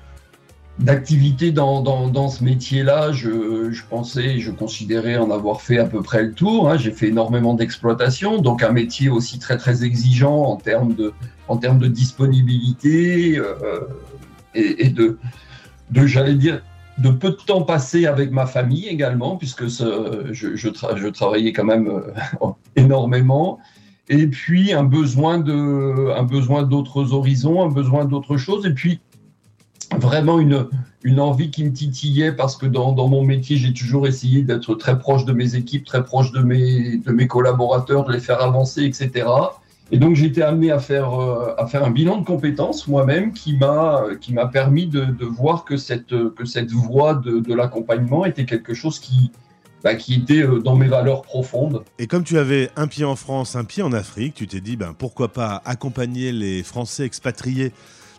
d'activité 0.79 1.51
dans, 1.51 1.81
dans, 1.81 2.07
dans 2.07 2.29
ce 2.29 2.43
métier-là, 2.43 3.11
je, 3.11 3.69
je 3.71 3.83
pensais, 3.87 4.39
je 4.39 4.51
considérais 4.51 5.17
en 5.17 5.29
avoir 5.29 5.61
fait 5.61 5.77
à 5.77 5.85
peu 5.85 6.01
près 6.01 6.23
le 6.23 6.33
tour. 6.33 6.69
hein. 6.69 6.77
J'ai 6.77 6.91
fait 6.91 7.09
énormément 7.09 7.53
d'exploitation, 7.53 8.41
donc 8.41 8.63
un 8.63 8.71
métier 8.71 9.09
aussi 9.09 9.37
très 9.37 9.57
très 9.57 9.83
exigeant 9.83 10.35
en 10.35 10.55
termes 10.55 10.95
de 10.95 11.13
en 11.47 11.57
termes 11.57 11.77
de 11.77 11.87
disponibilité 11.87 13.37
euh, 13.37 13.81
et, 14.55 14.89
de 14.89 15.19
de 15.91 16.07
j'allais 16.07 16.35
dire 16.35 16.61
de 16.97 17.09
peu 17.09 17.29
de 17.31 17.37
temps 17.45 17.63
passé 17.63 18.05
avec 18.05 18.31
ma 18.31 18.45
famille 18.45 18.87
également, 18.87 19.35
puisque 19.35 19.67
je, 19.67 20.31
je, 20.31 20.69
tra- 20.69 20.95
je 20.95 21.07
travaillais 21.07 21.51
quand 21.53 21.65
même 21.65 21.87
euh, 21.87 22.47
énormément 22.75 23.59
et 24.09 24.27
puis 24.27 24.73
un 24.73 24.83
besoin 24.83 25.35
un 25.47 26.23
besoin 26.23 26.63
d'autres 26.63 27.13
horizons, 27.13 27.63
un 27.63 27.71
besoin 27.71 28.05
d'autres 28.05 28.37
choses, 28.37 28.65
et 28.65 28.73
puis 28.73 28.99
vraiment 29.97 30.39
une, 30.39 30.67
une 31.03 31.19
envie 31.19 31.51
qui 31.51 31.63
me 31.63 31.71
titillait 31.71 32.31
parce 32.31 32.55
que 32.55 32.65
dans, 32.65 32.91
dans 32.93 33.07
mon 33.07 33.23
métier, 33.23 33.57
j'ai 33.57 33.73
toujours 33.73 34.07
essayé 34.07 34.41
d'être 34.41 34.75
très 34.75 34.97
proche 34.97 35.25
de 35.25 35.33
mes 35.33 35.55
équipes, 35.55 35.85
très 35.85 36.03
proche 36.03 36.31
de 36.31 36.41
mes, 36.41 36.97
de 36.97 37.11
mes 37.11 37.27
collaborateurs, 37.27 38.05
de 38.05 38.13
les 38.13 38.19
faire 38.19 38.41
avancer, 38.41 38.83
etc. 38.83 39.27
Et 39.91 39.97
donc 39.97 40.15
j'ai 40.15 40.25
été 40.25 40.41
amené 40.41 40.71
à 40.71 40.79
faire, 40.79 41.13
euh, 41.19 41.53
à 41.57 41.67
faire 41.67 41.83
un 41.83 41.91
bilan 41.91 42.17
de 42.17 42.25
compétences 42.25 42.87
moi-même 42.87 43.33
qui 43.33 43.53
m'a 43.57 44.07
permis 44.51 44.87
de, 44.87 45.05
de 45.05 45.25
voir 45.25 45.65
que 45.65 45.77
cette, 45.77 46.33
que 46.33 46.45
cette 46.45 46.71
voie 46.71 47.15
de, 47.15 47.39
de 47.39 47.53
l'accompagnement 47.53 48.25
était 48.25 48.45
quelque 48.45 48.73
chose 48.73 48.99
qui, 48.99 49.31
bah, 49.83 49.95
qui 49.95 50.15
était 50.15 50.41
euh, 50.41 50.59
dans 50.59 50.77
mes 50.77 50.87
valeurs 50.87 51.23
profondes. 51.23 51.83
Et 51.99 52.07
comme 52.07 52.23
tu 52.23 52.37
avais 52.37 52.69
un 52.77 52.87
pied 52.87 53.03
en 53.03 53.17
France, 53.17 53.57
un 53.57 53.65
pied 53.65 53.83
en 53.83 53.91
Afrique, 53.91 54.33
tu 54.33 54.47
t'es 54.47 54.61
dit 54.61 54.77
ben, 54.77 54.95
pourquoi 54.97 55.27
pas 55.27 55.61
accompagner 55.65 56.31
les 56.31 56.63
Français 56.63 57.03
expatriés 57.03 57.73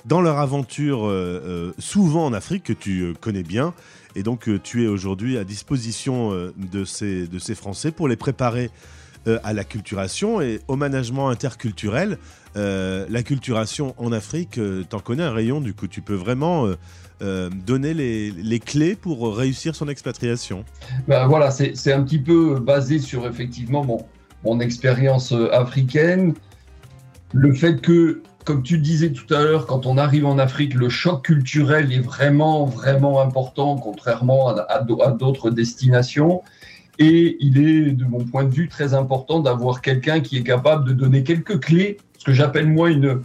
dans 0.04 0.20
leur 0.20 0.38
aventure, 0.38 1.06
euh, 1.06 1.42
euh, 1.44 1.72
souvent 1.78 2.26
en 2.26 2.32
Afrique, 2.32 2.64
que 2.64 2.72
tu 2.72 3.02
euh, 3.02 3.14
connais 3.18 3.42
bien. 3.42 3.74
Et 4.16 4.22
donc 4.22 4.48
tu 4.62 4.84
es 4.84 4.86
aujourd'hui 4.86 5.38
à 5.38 5.44
disposition 5.44 6.30
de, 6.56 6.84
ces, 6.84 7.54
Français 7.56 7.90
pour 7.90 8.06
les 8.06 8.14
préparer 8.14 8.70
à 9.42 9.52
la 9.52 9.64
culturation 9.64 10.40
et 10.40 10.60
au 10.68 10.76
management 10.76 11.30
interculturel. 11.30 12.18
Euh, 12.56 13.06
la 13.08 13.22
culturation 13.22 13.94
en 13.98 14.12
Afrique, 14.12 14.58
euh, 14.58 14.84
t'en 14.88 15.00
connais 15.00 15.24
un 15.24 15.32
rayon, 15.32 15.60
du 15.60 15.74
coup 15.74 15.88
tu 15.88 16.00
peux 16.00 16.14
vraiment 16.14 16.68
donner 17.66 17.94
les, 17.94 18.60
clés 18.60 18.94
pour 18.94 19.34
réussir 19.34 19.74
son 19.74 19.88
expatriation. 19.88 20.64
Ben 21.08 21.26
voilà, 21.26 21.50
c'est 21.50 21.92
un 21.92 22.02
petit 22.02 22.18
peu 22.18 22.60
basé 22.60 22.98
sur 22.98 23.26
effectivement 23.26 23.84
mon, 24.44 24.60
expérience 24.60 25.32
africaine. 25.52 26.34
Le 27.32 27.54
fait 27.54 27.80
que, 27.80 28.20
comme 28.44 28.62
tu 28.62 28.78
disais 28.78 29.10
tout 29.10 29.32
à 29.34 29.42
l'heure, 29.42 29.66
quand 29.66 29.86
on 29.86 29.96
arrive 29.96 30.26
en 30.26 30.38
Afrique, 30.38 30.74
le 30.74 30.88
choc 30.88 31.24
culturel 31.24 31.92
est 31.92 32.00
vraiment, 32.00 32.66
vraiment 32.66 33.20
important, 33.20 33.76
contrairement 33.76 34.48
à, 34.48 34.60
à 34.70 34.82
d'au- 34.82 35.02
à 35.02 35.10
d'autres 35.10 35.50
destinations. 35.50 36.42
Et 36.98 37.36
il 37.40 37.58
est, 37.58 37.90
de 37.92 38.04
mon 38.04 38.24
point 38.24 38.44
de 38.44 38.54
vue, 38.54 38.68
très 38.68 38.94
important 38.94 39.40
d'avoir 39.40 39.80
quelqu'un 39.80 40.20
qui 40.20 40.36
est 40.36 40.42
capable 40.44 40.84
de 40.86 40.92
donner 40.92 41.24
quelques 41.24 41.58
clés, 41.58 41.96
ce 42.18 42.24
que 42.24 42.32
j'appelle 42.32 42.68
moi 42.68 42.90
une, 42.90 43.22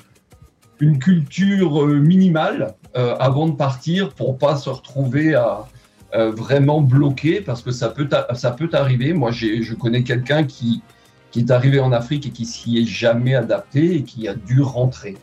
une 0.80 0.98
culture 0.98 1.84
euh, 1.84 2.00
minimale 2.00 2.74
euh, 2.98 3.16
avant 3.20 3.48
de 3.48 3.56
partir 3.56 4.10
pour 4.14 4.38
pas 4.38 4.56
se 4.56 4.70
retrouver 4.70 5.36
à, 5.36 5.68
euh, 6.16 6.32
vraiment 6.32 6.82
bloqué 6.82 7.42
parce 7.42 7.62
que 7.62 7.70
ça 7.72 7.90
peut 7.90 8.10
ça 8.34 8.52
peut 8.52 8.70
arriver. 8.74 9.14
Moi, 9.14 9.32
je 9.32 9.74
connais 9.76 10.04
quelqu'un 10.04 10.44
qui 10.44 10.82
qui 11.32 11.40
est 11.40 11.52
arrivé 11.52 11.80
en 11.80 11.92
Afrique 11.92 12.26
et 12.28 12.30
qui 12.32 12.46
s'y 12.46 12.78
est 12.80 12.86
jamais 12.86 13.36
adapté 13.36 13.96
et 13.96 14.04
qui 14.04 14.28
a 14.28 14.34
dû 14.34 14.62
rentrer 14.62 15.18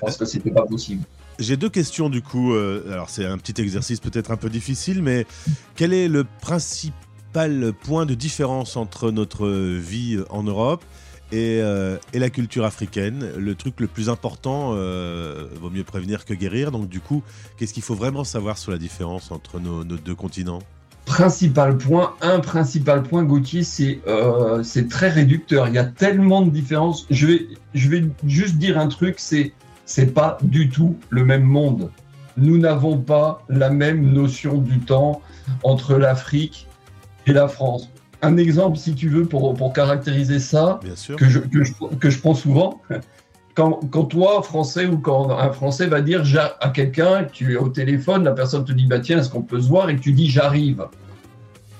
parce 0.00 0.16
que 0.16 0.24
c'était 0.24 0.50
pas 0.50 0.64
possible. 0.64 1.02
J'ai 1.38 1.56
deux 1.56 1.68
questions 1.68 2.08
du 2.10 2.22
coup. 2.22 2.52
euh, 2.54 2.92
alors 2.92 3.10
c'est 3.10 3.24
un 3.24 3.38
petit 3.38 3.60
exercice 3.60 4.00
peut-être 4.00 4.30
un 4.30 4.36
peu 4.36 4.50
difficile, 4.50 5.02
mais 5.02 5.26
quel 5.76 5.92
est 5.92 6.08
le 6.08 6.24
principal 6.40 7.72
point 7.84 8.06
de 8.06 8.14
différence 8.14 8.76
entre 8.76 9.10
notre 9.10 9.48
vie 9.48 10.18
en 10.30 10.42
Europe 10.42 10.84
et, 11.30 11.60
euh, 11.60 11.96
et 12.12 12.18
la 12.18 12.30
culture 12.30 12.64
africaine? 12.64 13.30
Le 13.36 13.54
truc 13.54 13.78
le 13.78 13.86
plus 13.86 14.08
important, 14.08 14.72
euh, 14.74 15.46
vaut 15.60 15.70
mieux 15.70 15.84
prévenir 15.84 16.24
que 16.24 16.34
guérir. 16.34 16.72
Donc 16.72 16.88
du 16.88 17.00
coup, 17.00 17.22
qu'est-ce 17.56 17.74
qu'il 17.74 17.84
faut 17.84 17.94
vraiment 17.94 18.24
savoir 18.24 18.58
sur 18.58 18.72
la 18.72 18.78
différence 18.78 19.30
entre 19.30 19.60
nos, 19.60 19.84
nos 19.84 19.96
deux 19.96 20.14
continents? 20.16 20.62
Principal 21.08 21.78
point, 21.78 22.14
un 22.20 22.38
principal 22.40 23.02
point, 23.02 23.24
Gauthier, 23.24 23.62
c'est 23.62 24.00
euh, 24.06 24.62
c'est 24.62 24.88
très 24.88 25.08
réducteur. 25.08 25.66
Il 25.68 25.74
y 25.74 25.78
a 25.78 25.84
tellement 25.84 26.42
de 26.42 26.50
différences. 26.50 27.06
Je 27.10 27.26
vais 27.26 27.48
je 27.74 27.88
vais 27.88 28.04
juste 28.26 28.56
dire 28.56 28.78
un 28.78 28.88
truc, 28.88 29.14
c'est 29.18 29.52
c'est 29.86 30.12
pas 30.12 30.38
du 30.42 30.68
tout 30.68 30.96
le 31.08 31.24
même 31.24 31.42
monde. 31.44 31.90
Nous 32.36 32.58
n'avons 32.58 32.98
pas 32.98 33.42
la 33.48 33.70
même 33.70 34.12
notion 34.12 34.58
du 34.58 34.78
temps 34.80 35.22
entre 35.62 35.96
l'Afrique 35.96 36.68
et 37.26 37.32
la 37.32 37.48
France. 37.48 37.88
Un 38.20 38.36
exemple, 38.36 38.76
si 38.76 38.94
tu 38.94 39.08
veux, 39.08 39.24
pour, 39.24 39.54
pour 39.54 39.72
caractériser 39.72 40.40
ça, 40.40 40.78
Bien 40.84 40.94
sûr. 40.94 41.16
que 41.16 41.26
je, 41.28 41.38
que 41.38 41.64
je, 41.64 41.72
que 42.00 42.10
je 42.10 42.18
prends 42.18 42.34
souvent. 42.34 42.82
Quand, 43.58 43.80
quand 43.90 44.04
toi, 44.04 44.40
Français, 44.44 44.86
ou 44.86 44.98
quand 44.98 45.36
un 45.36 45.50
Français 45.50 45.88
va 45.88 46.00
dire 46.00 46.22
à 46.60 46.68
quelqu'un, 46.68 47.24
tu 47.24 47.54
es 47.54 47.56
au 47.56 47.68
téléphone, 47.68 48.22
la 48.22 48.30
personne 48.30 48.64
te 48.64 48.70
dit 48.70 48.86
bah 48.86 49.00
tiens, 49.00 49.18
est-ce 49.18 49.28
qu'on 49.28 49.42
peut 49.42 49.60
se 49.60 49.66
voir? 49.66 49.90
Et 49.90 49.96
tu 49.96 50.12
dis 50.12 50.30
j'arrive. 50.30 50.86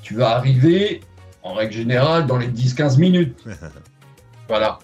Tu 0.03 0.17
vas 0.17 0.31
arriver 0.31 1.03
en 1.45 1.55
règle 1.55 1.75
générale, 1.75 2.27
dans 2.27 2.37
les 2.37 2.49
10-15 2.49 2.99
minutes. 2.99 3.45
voilà. 4.49 4.81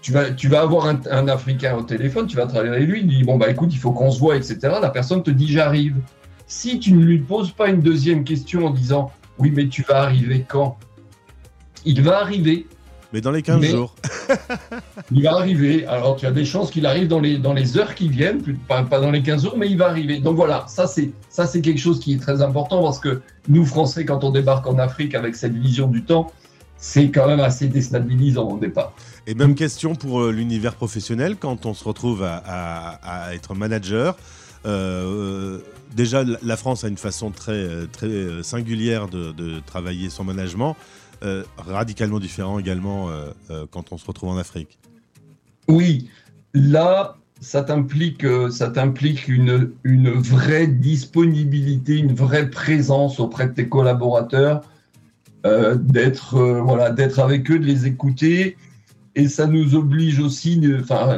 Tu 0.00 0.10
vas, 0.10 0.32
tu 0.32 0.48
vas 0.48 0.62
avoir 0.62 0.86
un, 0.86 0.98
un 1.12 1.28
Africain 1.28 1.76
au 1.76 1.82
téléphone, 1.82 2.26
tu 2.26 2.36
vas 2.36 2.46
travailler 2.46 2.74
avec 2.74 2.88
lui, 2.88 3.02
il 3.02 3.06
dit 3.06 3.22
Bon, 3.22 3.36
bah 3.36 3.48
écoute, 3.48 3.72
il 3.72 3.78
faut 3.78 3.92
qu'on 3.92 4.10
se 4.10 4.18
voit, 4.18 4.34
etc. 4.34 4.58
La 4.82 4.90
personne 4.90 5.22
te 5.22 5.30
dit 5.30 5.46
J'arrive. 5.46 5.94
Si 6.48 6.80
tu 6.80 6.92
ne 6.92 7.04
lui 7.04 7.20
poses 7.20 7.52
pas 7.52 7.68
une 7.68 7.82
deuxième 7.82 8.24
question 8.24 8.66
en 8.66 8.70
disant 8.70 9.12
Oui, 9.38 9.52
mais 9.54 9.68
tu 9.68 9.82
vas 9.82 10.02
arriver 10.02 10.44
quand? 10.48 10.76
Il 11.84 12.02
va 12.02 12.18
arriver. 12.20 12.66
Mais 13.12 13.20
dans 13.20 13.30
les 13.30 13.42
15 13.42 13.60
Mais- 13.60 13.70
jours. 13.70 13.94
Il 15.10 15.22
va 15.22 15.34
arriver. 15.34 15.86
Alors, 15.86 16.16
tu 16.16 16.26
as 16.26 16.30
des 16.30 16.44
chances 16.44 16.70
qu'il 16.70 16.86
arrive 16.86 17.08
dans 17.08 17.20
les, 17.20 17.38
dans 17.38 17.52
les 17.52 17.76
heures 17.76 17.94
qui 17.94 18.08
viennent, 18.08 18.40
pas, 18.68 18.82
pas 18.82 19.00
dans 19.00 19.10
les 19.10 19.22
15 19.22 19.42
jours, 19.44 19.56
mais 19.58 19.68
il 19.68 19.76
va 19.76 19.88
arriver. 19.88 20.18
Donc 20.20 20.36
voilà, 20.36 20.64
ça 20.68 20.86
c'est, 20.86 21.10
ça 21.28 21.46
c'est 21.46 21.60
quelque 21.60 21.80
chose 21.80 22.00
qui 22.00 22.14
est 22.14 22.18
très 22.18 22.40
important 22.40 22.82
parce 22.82 22.98
que 22.98 23.20
nous, 23.48 23.66
Français, 23.66 24.04
quand 24.06 24.24
on 24.24 24.30
débarque 24.30 24.66
en 24.66 24.78
Afrique 24.78 25.14
avec 25.14 25.34
cette 25.36 25.54
vision 25.54 25.88
du 25.88 26.02
temps, 26.04 26.32
c'est 26.78 27.10
quand 27.10 27.26
même 27.26 27.40
assez 27.40 27.68
déstabilisant 27.68 28.48
au 28.48 28.58
départ. 28.58 28.92
Et 29.26 29.34
même 29.34 29.54
question 29.54 29.94
pour 29.94 30.22
euh, 30.22 30.32
l'univers 30.32 30.74
professionnel, 30.74 31.36
quand 31.38 31.66
on 31.66 31.74
se 31.74 31.84
retrouve 31.84 32.22
à, 32.22 32.36
à- 32.46 33.26
à 33.28 33.34
être 33.34 33.54
manager. 33.54 34.16
Euh, 34.66 35.58
déjà, 35.94 36.24
la- 36.42 36.56
France 36.56 36.84
a 36.84 36.88
une 36.88 36.96
façon 36.96 37.30
très, 37.30 37.52
euh, 37.52 37.86
très 37.90 38.06
euh, 38.06 38.42
singulière 38.42 39.08
de, 39.08 39.32
de 39.32 39.60
travailler 39.66 40.08
son 40.08 40.24
management, 40.24 40.76
euh, 41.22 41.44
radicalement 41.56 42.18
différent 42.18 42.58
également 42.58 43.08
euh, 43.08 43.30
euh, 43.50 43.66
quand 43.70 43.92
on 43.92 43.98
se 43.98 44.06
retrouve 44.06 44.30
en 44.30 44.36
Afrique. 44.36 44.78
Oui, 45.68 46.08
là, 46.54 47.16
ça 47.40 47.62
t'implique, 47.62 48.24
une, 49.28 49.72
une 49.84 50.10
vraie 50.10 50.66
disponibilité, 50.66 51.96
une 51.98 52.14
vraie 52.14 52.50
présence 52.50 53.20
auprès 53.20 53.46
de 53.48 53.52
tes 53.52 53.68
collaborateurs, 53.68 54.62
d'être 55.44 56.38
voilà, 56.60 56.90
d'être 56.90 57.18
avec 57.18 57.50
eux, 57.50 57.58
de 57.58 57.64
les 57.64 57.86
écouter. 57.86 58.56
Et 59.14 59.28
ça 59.28 59.46
nous 59.46 59.74
oblige 59.74 60.20
aussi, 60.20 60.60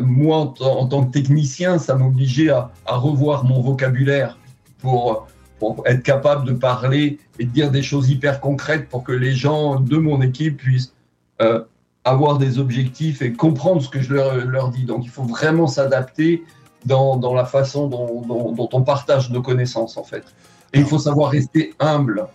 moi 0.02 0.38
en, 0.60 0.86
tant- 0.86 1.04
que 1.04 1.12
technicien, 1.12 1.78
ça 1.78 1.94
m'obligeait 1.94 2.48
à 2.48 2.70
revoir 2.86 3.44
mon 3.44 3.60
vocabulaire 3.60 4.38
pour, 4.78 5.28
pour 5.58 5.82
être 5.86 6.02
capable 6.02 6.44
de 6.46 6.52
parler 6.52 7.18
et 7.38 7.44
de 7.44 7.50
dire 7.50 7.70
des 7.70 7.82
choses 7.82 8.10
hyper 8.10 8.40
concrètes 8.40 8.88
pour 8.88 9.04
que 9.04 9.12
les 9.12 9.32
gens 9.32 9.80
de 9.80 9.96
mon 9.96 10.20
équipe 10.20 10.58
puissent 10.58 10.92
euh, 11.40 11.62
avoir 12.04 12.38
des 12.38 12.58
objectifs 12.58 13.22
et 13.22 13.32
comprendre 13.32 13.80
ce 13.82 13.88
que 13.88 14.00
je 14.02 14.12
leur, 14.14 14.68
dis. 14.70 14.84
Donc 14.84 15.04
il 15.04 15.10
faut 15.10 15.22
vraiment 15.24 15.66
s'adapter 15.66 16.42
dans, 16.84 17.16
dans 17.16 17.32
la 17.34 17.44
façon 17.46 17.88
dont, 17.88 18.20
dont- 18.22 18.52
dont 18.52 18.68
on 18.72 18.82
partage 18.82 19.30
nos 19.30 19.40
connaissances 19.42 19.96
en 19.96 20.04
fait. 20.04 20.24
Et 20.72 20.80
il 20.80 20.84
faut 20.86 20.98
savoir 20.98 21.30
rester 21.30 21.72
humble. 21.78 22.26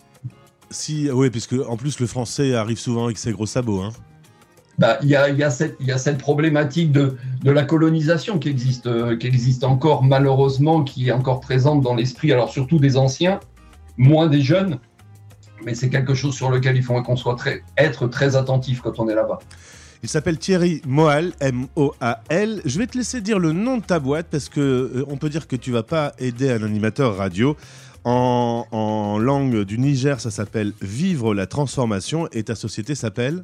Si, 0.71 1.09
oui, 1.11 1.29
puisque 1.29 1.55
en 1.67 1.77
plus 1.77 1.99
le 1.99 2.07
français 2.07 2.55
arrive 2.55 2.79
souvent 2.79 3.05
avec 3.05 3.17
ses 3.17 3.31
gros 3.31 3.45
sabots. 3.45 3.81
Hein. 3.81 3.91
Bah, 4.79 4.97
y, 5.03 5.13
a, 5.13 5.49
cette- 5.49 6.17
problématique 6.19 6.93
de, 6.93 7.17
la 7.43 7.63
colonisation 7.63 8.39
qui 8.39 8.47
existe, 8.47 8.87
euh, 8.87 9.17
qui 9.17 9.27
existe 9.27 9.65
encore 9.65 10.03
malheureusement, 10.03 10.85
qui 10.85 11.09
est 11.09 11.11
encore 11.11 11.41
présente 11.41 11.81
dans 11.81 11.95
l'esprit, 11.95 12.31
alors 12.31 12.49
surtout 12.49 12.79
des 12.79 12.95
anciens, 12.95 13.41
moins 13.97 14.27
des 14.27 14.41
jeunes, 14.41 14.79
mais 15.65 15.75
c'est 15.75 15.89
quelque 15.89 16.13
chose 16.13 16.33
sur 16.33 16.49
lequel 16.49 16.77
il 16.77 16.83
faut 16.83 16.99
qu'on 17.03 17.17
soit 17.17 17.35
très, 17.35 17.61
être 17.77 18.07
très 18.07 18.37
attentif 18.37 18.79
quand 18.79 18.99
on 18.99 19.09
est 19.09 19.15
là-bas. 19.15 19.39
Il 20.01 20.07
s'appelle 20.07 20.37
Thierry 20.37 20.81
Moal, 20.87 21.33
M-O-A-L. 21.41 22.61
Je 22.63 22.79
vais 22.79 22.87
te 22.87 22.97
laisser 22.97 23.19
dire 23.19 23.37
le 23.37 23.51
nom 23.51 23.79
de 23.79 23.83
ta 23.83 23.99
boîte 23.99 24.27
parce 24.31 24.47
que 24.47 24.61
euh, 24.61 25.05
on 25.09 25.17
peut 25.17 25.27
dire 25.27 25.49
que 25.49 25.57
tu 25.57 25.71
vas 25.71 25.83
pas 25.83 26.13
aider 26.19 26.49
un 26.51 26.63
animateur 26.63 27.17
radio. 27.17 27.57
En 28.05 29.17
langue 29.19 29.65
du 29.65 29.77
Niger, 29.77 30.21
ça 30.21 30.31
s'appelle 30.31 30.71
Vivre 30.81 31.35
la 31.35 31.47
transformation 31.47 32.29
et 32.31 32.43
ta 32.43 32.55
société 32.55 32.95
s'appelle? 32.95 33.43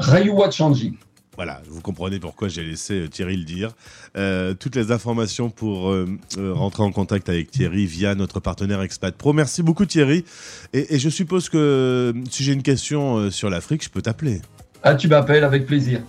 Rayuwa 0.00 0.50
Chanji. 0.50 0.94
Voilà, 1.36 1.62
vous 1.70 1.80
comprenez 1.80 2.18
pourquoi 2.18 2.48
j'ai 2.48 2.62
laissé 2.62 3.00
euh, 3.00 3.08
Thierry 3.08 3.36
le 3.36 3.44
dire. 3.44 3.70
Euh, 4.16 4.52
toutes 4.52 4.76
les 4.76 4.92
informations 4.92 5.48
pour 5.48 5.90
euh, 5.90 6.06
rentrer 6.36 6.82
en 6.82 6.92
contact 6.92 7.28
avec 7.28 7.50
Thierry 7.50 7.86
via 7.86 8.14
notre 8.14 8.40
partenaire 8.40 8.82
Expat 8.82 9.14
Pro. 9.16 9.32
Merci 9.32 9.62
beaucoup 9.62 9.86
Thierry. 9.86 10.24
Et, 10.72 10.94
et 10.94 10.98
je 10.98 11.08
suppose 11.08 11.48
que 11.48 12.12
si 12.30 12.44
j'ai 12.44 12.52
une 12.52 12.62
question 12.62 13.30
sur 13.30 13.48
l'Afrique, 13.48 13.84
je 13.84 13.88
peux 13.88 14.02
t'appeler. 14.02 14.42
Ah, 14.82 14.94
tu 14.94 15.08
m'appelles 15.08 15.44
avec 15.44 15.66
plaisir. 15.66 16.00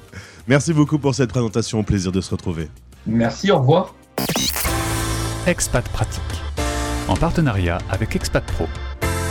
Merci 0.47 0.73
beaucoup 0.73 0.97
pour 0.97 1.15
cette 1.15 1.30
présentation. 1.30 1.80
Au 1.80 1.84
plaisir 1.84 2.12
de 2.12 2.19
se 2.19 2.32
retrouver. 2.32 2.67
Merci, 3.06 3.51
au 3.51 3.60
revoir. 3.60 3.95
Expat 5.47 5.88
Pratique. 5.89 6.21
En 7.08 7.15
partenariat 7.15 7.77
avec 7.89 8.15
Expat 8.15 8.43
Pro. 8.45 8.67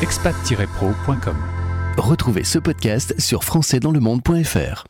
expat-pro.com. 0.02 1.59
Retrouvez 2.00 2.44
ce 2.44 2.58
podcast 2.58 3.14
sur 3.20 3.44
françaisdanslemonde.fr. 3.44 4.84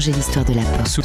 a 0.00 0.02
changé 0.02 0.12
l'histoire 0.12 0.46
de 0.46 0.54
la 0.54 0.62
pop. 0.62 0.88
Sou- 0.88 1.02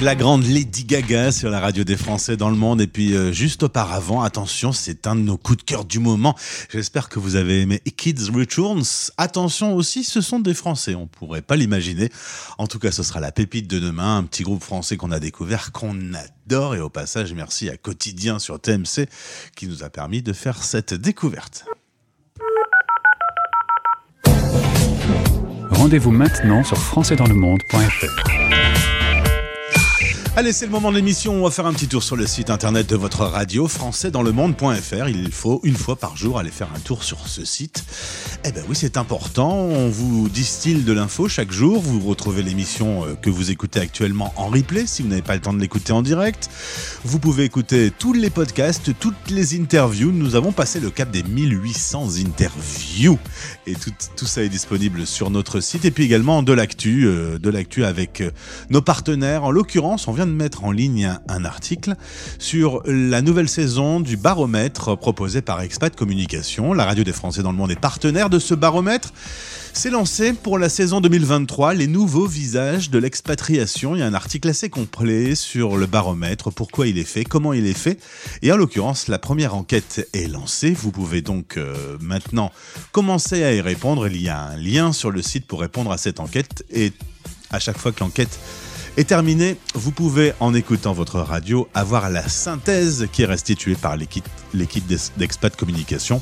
La 0.00 0.14
grande 0.14 0.46
Lady 0.46 0.84
Gaga 0.84 1.30
sur 1.30 1.50
la 1.50 1.60
radio 1.60 1.84
des 1.84 1.96
Français 1.96 2.38
dans 2.38 2.48
le 2.48 2.56
monde. 2.56 2.80
Et 2.80 2.86
puis 2.86 3.14
euh, 3.14 3.32
juste 3.32 3.64
auparavant, 3.64 4.22
attention, 4.22 4.72
c'est 4.72 5.06
un 5.06 5.14
de 5.14 5.20
nos 5.20 5.36
coups 5.36 5.58
de 5.58 5.62
cœur 5.62 5.84
du 5.84 5.98
moment. 5.98 6.34
J'espère 6.72 7.10
que 7.10 7.18
vous 7.18 7.36
avez 7.36 7.60
aimé 7.60 7.82
Kids 7.98 8.30
Returns. 8.34 9.10
Attention 9.18 9.74
aussi, 9.74 10.04
ce 10.04 10.22
sont 10.22 10.40
des 10.40 10.54
Français, 10.54 10.94
on 10.94 11.06
pourrait 11.06 11.42
pas 11.42 11.56
l'imaginer. 11.56 12.10
En 12.56 12.66
tout 12.66 12.78
cas, 12.78 12.90
ce 12.90 13.02
sera 13.02 13.20
la 13.20 13.30
pépite 13.30 13.68
de 13.68 13.78
demain, 13.78 14.16
un 14.16 14.22
petit 14.22 14.42
groupe 14.42 14.62
français 14.62 14.96
qu'on 14.96 15.10
a 15.10 15.20
découvert, 15.20 15.70
qu'on 15.70 16.14
adore. 16.14 16.74
Et 16.74 16.80
au 16.80 16.88
passage, 16.88 17.34
merci 17.34 17.68
à 17.68 17.76
Quotidien 17.76 18.38
sur 18.38 18.58
TMC 18.58 19.06
qui 19.54 19.66
nous 19.66 19.84
a 19.84 19.90
permis 19.90 20.22
de 20.22 20.32
faire 20.32 20.64
cette 20.64 20.94
découverte. 20.94 21.66
Rendez-vous 25.70 26.10
maintenant 26.10 26.64
sur 26.64 26.78
françaisdanslemonde.fr. 26.78 28.85
Allez, 30.38 30.52
c'est 30.52 30.66
le 30.66 30.70
moment 30.70 30.90
de 30.90 30.96
l'émission. 30.96 31.32
On 31.32 31.44
va 31.44 31.50
faire 31.50 31.64
un 31.64 31.72
petit 31.72 31.88
tour 31.88 32.02
sur 32.02 32.14
le 32.14 32.26
site 32.26 32.50
internet 32.50 32.86
de 32.86 32.94
votre 32.94 33.24
radio, 33.24 33.66
françaisdanslemonde.fr. 33.68 35.08
Il 35.08 35.32
faut 35.32 35.60
une 35.62 35.76
fois 35.76 35.96
par 35.96 36.14
jour 36.14 36.38
aller 36.38 36.50
faire 36.50 36.68
un 36.76 36.78
tour 36.78 37.04
sur 37.04 37.26
ce 37.26 37.42
site. 37.46 37.82
Eh 38.44 38.52
ben 38.52 38.62
oui, 38.68 38.76
c'est 38.76 38.98
important. 38.98 39.50
On 39.50 39.88
vous 39.88 40.28
distille 40.28 40.82
de 40.82 40.92
l'info 40.92 41.26
chaque 41.26 41.52
jour. 41.52 41.80
Vous 41.80 42.00
retrouvez 42.00 42.42
l'émission 42.42 43.06
euh, 43.06 43.14
que 43.14 43.30
vous 43.30 43.50
écoutez 43.50 43.80
actuellement 43.80 44.34
en 44.36 44.48
replay 44.48 44.86
si 44.86 45.00
vous 45.00 45.08
n'avez 45.08 45.22
pas 45.22 45.34
le 45.34 45.40
temps 45.40 45.54
de 45.54 45.58
l'écouter 45.58 45.94
en 45.94 46.02
direct. 46.02 46.50
Vous 47.02 47.18
pouvez 47.18 47.44
écouter 47.44 47.90
tous 47.98 48.12
les 48.12 48.28
podcasts, 48.28 48.90
toutes 49.00 49.30
les 49.30 49.58
interviews. 49.58 50.12
Nous 50.12 50.34
avons 50.34 50.52
passé 50.52 50.80
le 50.80 50.90
cap 50.90 51.10
des 51.10 51.22
1800 51.22 52.18
interviews. 52.18 53.18
Et 53.66 53.74
tout, 53.74 53.90
tout 54.16 54.26
ça 54.26 54.42
est 54.42 54.50
disponible 54.50 55.06
sur 55.06 55.30
notre 55.30 55.60
site. 55.60 55.86
Et 55.86 55.90
puis 55.90 56.04
également 56.04 56.42
de 56.42 56.52
l'actu, 56.52 57.06
euh, 57.06 57.38
de 57.38 57.48
l'actu 57.48 57.86
avec 57.86 58.20
euh, 58.20 58.30
nos 58.68 58.82
partenaires. 58.82 59.42
En 59.42 59.50
l'occurrence, 59.50 60.08
on 60.08 60.12
vient 60.12 60.25
de 60.26 60.32
mettre 60.32 60.64
en 60.64 60.72
ligne 60.72 61.12
un, 61.28 61.44
article 61.44 61.94
sur 62.38 62.82
la 62.86 63.22
nouvelle 63.22 63.48
saison 63.48 64.00
du 64.00 64.16
baromètre 64.16 64.96
proposé 64.96 65.42
par 65.42 65.60
Expat 65.60 65.94
Communication. 65.94 66.72
La 66.72 66.84
radio 66.84 67.04
des 67.04 67.12
Français 67.12 67.42
dans 67.42 67.52
le 67.52 67.58
monde 67.58 67.70
est 67.70 67.80
partenaire 67.80 68.30
de 68.30 68.38
ce 68.38 68.54
baromètre. 68.54 69.12
C'est 69.72 69.90
lancé 69.90 70.32
pour 70.32 70.58
la 70.58 70.70
saison 70.70 71.02
2023 71.02 71.74
les 71.74 71.86
nouveaux 71.86 72.26
visages 72.26 72.88
de 72.88 72.98
l'expatriation. 72.98 73.94
Il 73.94 73.98
y 73.98 74.02
a 74.02 74.06
un 74.06 74.14
article 74.14 74.48
assez 74.48 74.70
complet 74.70 75.34
sur 75.34 75.76
le 75.76 75.86
baromètre, 75.86 76.50
pourquoi 76.50 76.86
il 76.86 76.96
est 76.96 77.04
fait, 77.04 77.24
comment 77.24 77.52
il 77.52 77.66
est 77.66 77.74
fait? 77.74 77.98
Et 78.40 78.50
en 78.50 78.56
l'occurrence, 78.56 79.08
la 79.08 79.18
première 79.18 79.54
enquête 79.54 80.08
est 80.14 80.28
lancée. 80.28 80.72
Vous 80.72 80.92
pouvez 80.92 81.20
donc 81.20 81.58
euh, 81.58 81.98
maintenant 82.00 82.50
commencer 82.92 83.44
à 83.44 83.52
y 83.52 83.60
répondre. 83.60 84.08
Il 84.08 84.20
y 84.20 84.30
a 84.30 84.40
un 84.40 84.56
lien 84.56 84.92
sur 84.92 85.10
le 85.10 85.20
site 85.20 85.46
pour 85.46 85.60
répondre 85.60 85.92
à 85.92 85.98
cette 85.98 86.20
enquête. 86.20 86.64
Et 86.70 86.92
à 87.50 87.58
chaque 87.58 87.78
fois 87.78 87.92
que 87.92 88.00
l'enquête 88.00 88.38
est 88.96 89.04
terminée, 89.04 89.56
vous 89.74 89.90
pouvez, 89.92 90.32
en 90.40 90.54
écoutant 90.54 90.92
votre 90.92 91.20
radio, 91.20 91.68
avoir 91.74 92.10
la 92.10 92.28
synthèse 92.28 93.06
qui 93.12 93.22
est 93.22 93.26
restituée 93.26 93.74
par 93.74 93.96
l'équipe 93.96 94.28
l'équipe 94.54 94.86
d'Ex- 94.86 95.12
d'Expat 95.16 95.54
Communication. 95.56 96.20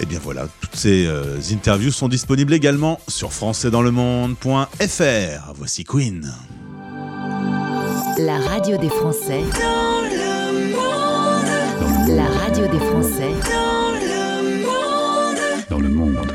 Et 0.00 0.06
bien 0.06 0.18
voilà, 0.22 0.48
toutes 0.60 0.74
ces 0.74 1.06
euh, 1.06 1.38
interviews 1.52 1.92
sont 1.92 2.08
disponibles 2.08 2.52
également 2.52 2.98
sur 3.06 3.32
françaisdanslemonde.fr. 3.32 5.52
Voici 5.56 5.84
Queen. 5.84 6.32
La 8.18 8.38
radio 8.38 8.76
des 8.76 8.88
Français. 8.88 9.42
La 12.08 12.24
radio 12.26 12.66
des 12.66 12.80
Français. 12.86 13.30
Dans 15.70 15.78
le 15.78 15.88
monde, 15.88 16.14
dans 16.14 16.14
le 16.14 16.14
monde, 16.14 16.14
dans 16.14 16.24
le 16.24 16.32
monde. 16.32 16.33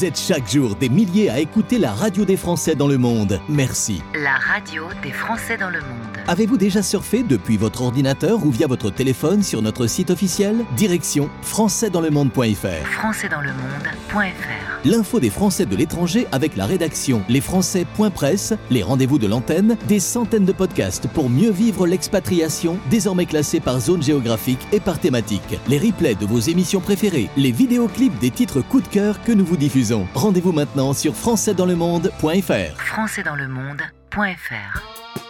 Vous 0.00 0.06
êtes 0.06 0.18
chaque 0.18 0.48
jour 0.48 0.76
des 0.76 0.88
milliers 0.88 1.28
à 1.28 1.40
écouter 1.40 1.76
la 1.76 1.92
radio 1.92 2.24
des 2.24 2.38
Français 2.38 2.74
dans 2.74 2.88
le 2.88 2.96
monde. 2.96 3.38
Merci. 3.50 4.00
La 4.14 4.36
radio 4.36 4.84
des 5.02 5.12
Français 5.12 5.58
dans 5.58 5.68
le 5.68 5.82
monde. 5.82 6.19
Avez-vous 6.30 6.58
déjà 6.58 6.80
surfé 6.80 7.24
depuis 7.24 7.56
votre 7.56 7.82
ordinateur 7.82 8.46
ou 8.46 8.52
via 8.52 8.68
votre 8.68 8.88
téléphone 8.88 9.42
sur 9.42 9.62
notre 9.62 9.88
site 9.88 10.10
officiel? 10.10 10.64
Direction 10.76 11.28
françaisdanslemonde.fr. 11.42 12.86
Françaisdanslemonde.fr. 12.86 14.84
L'info 14.84 15.18
des 15.18 15.28
Français 15.28 15.66
de 15.66 15.74
l'étranger 15.74 16.28
avec 16.30 16.54
la 16.54 16.66
rédaction 16.66 17.24
lesfrançais.presse, 17.28 18.54
les 18.70 18.84
rendez-vous 18.84 19.18
de 19.18 19.26
l'antenne, 19.26 19.76
des 19.88 19.98
centaines 19.98 20.44
de 20.44 20.52
podcasts 20.52 21.08
pour 21.08 21.28
mieux 21.28 21.50
vivre 21.50 21.84
l'expatriation, 21.84 22.78
désormais 22.90 23.26
classés 23.26 23.58
par 23.58 23.80
zone 23.80 24.04
géographique 24.04 24.64
et 24.70 24.78
par 24.78 25.00
thématique, 25.00 25.58
les 25.66 25.78
replays 25.78 26.14
de 26.14 26.26
vos 26.26 26.38
émissions 26.38 26.80
préférées, 26.80 27.28
les 27.36 27.50
vidéoclips 27.50 28.20
des 28.20 28.30
titres 28.30 28.60
coup 28.60 28.80
de 28.80 28.86
cœur 28.86 29.20
que 29.24 29.32
nous 29.32 29.44
vous 29.44 29.56
diffusons. 29.56 30.06
Rendez-vous 30.14 30.52
maintenant 30.52 30.92
sur 30.92 31.16
françaisdanslemonde.fr. 31.16 32.76
Françaisdanslemonde.fr. 32.76 35.29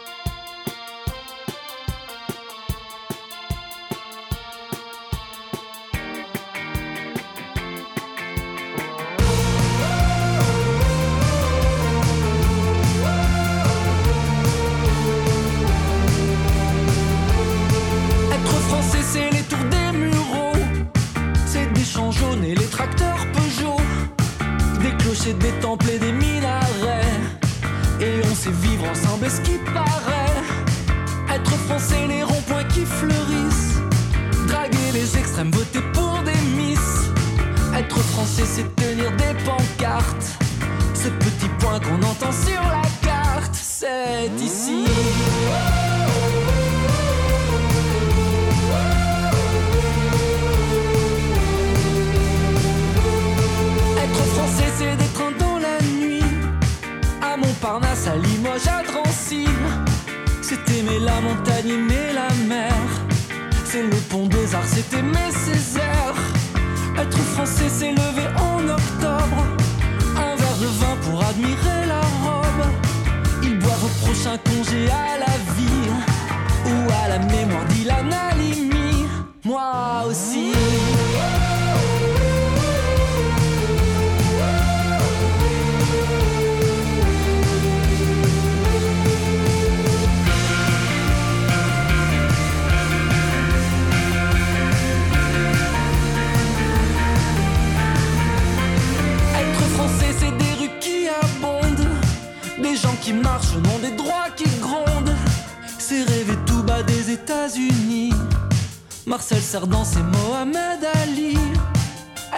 C'est 109.50 110.04
Mohamed 110.04 110.78
Ali. 111.02 111.36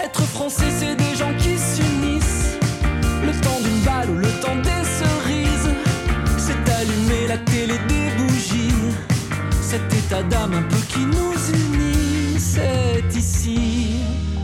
Être 0.03 0.23
français, 0.23 0.71
c'est 0.79 0.97
des 0.97 1.15
gens 1.15 1.35
qui 1.37 1.59
s'unissent. 1.59 2.57
Le 3.23 3.39
temps 3.43 3.61
d'une 3.63 3.81
balle 3.81 4.09
ou 4.09 4.15
le 4.15 4.31
temps 4.41 4.57
des 4.57 4.83
cerises. 4.83 5.69
C'est 6.39 6.73
allumer 6.73 7.27
la 7.29 7.37
télé 7.37 7.75
des 7.87 8.17
bougies. 8.17 8.95
Cet 9.61 9.93
état 9.93 10.23
d'âme 10.23 10.55
un 10.55 10.63
peu 10.63 10.79
qui 10.89 11.01
nous 11.01 11.35
unit, 11.55 12.39
c'est 12.39 13.05
ici. 13.15 14.01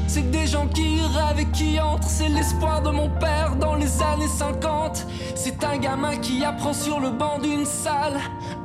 C'est 0.06 0.30
des 0.30 0.46
gens 0.46 0.66
qui 0.66 1.00
rêvent 1.00 1.40
et 1.40 1.50
qui 1.52 1.80
entrent, 1.80 2.08
c'est 2.08 2.28
l'espoir 2.28 2.82
de 2.82 2.90
mon 2.90 3.08
père 3.08 3.56
dans 3.58 3.76
les 3.76 4.02
années 4.02 4.28
50. 4.28 5.06
C'est 5.34 5.64
un 5.64 5.78
gamin 5.78 6.16
qui 6.16 6.44
apprend 6.44 6.74
sur 6.74 7.00
le 7.00 7.10
banc 7.10 7.38
d'une 7.38 7.64
salle, 7.64 8.18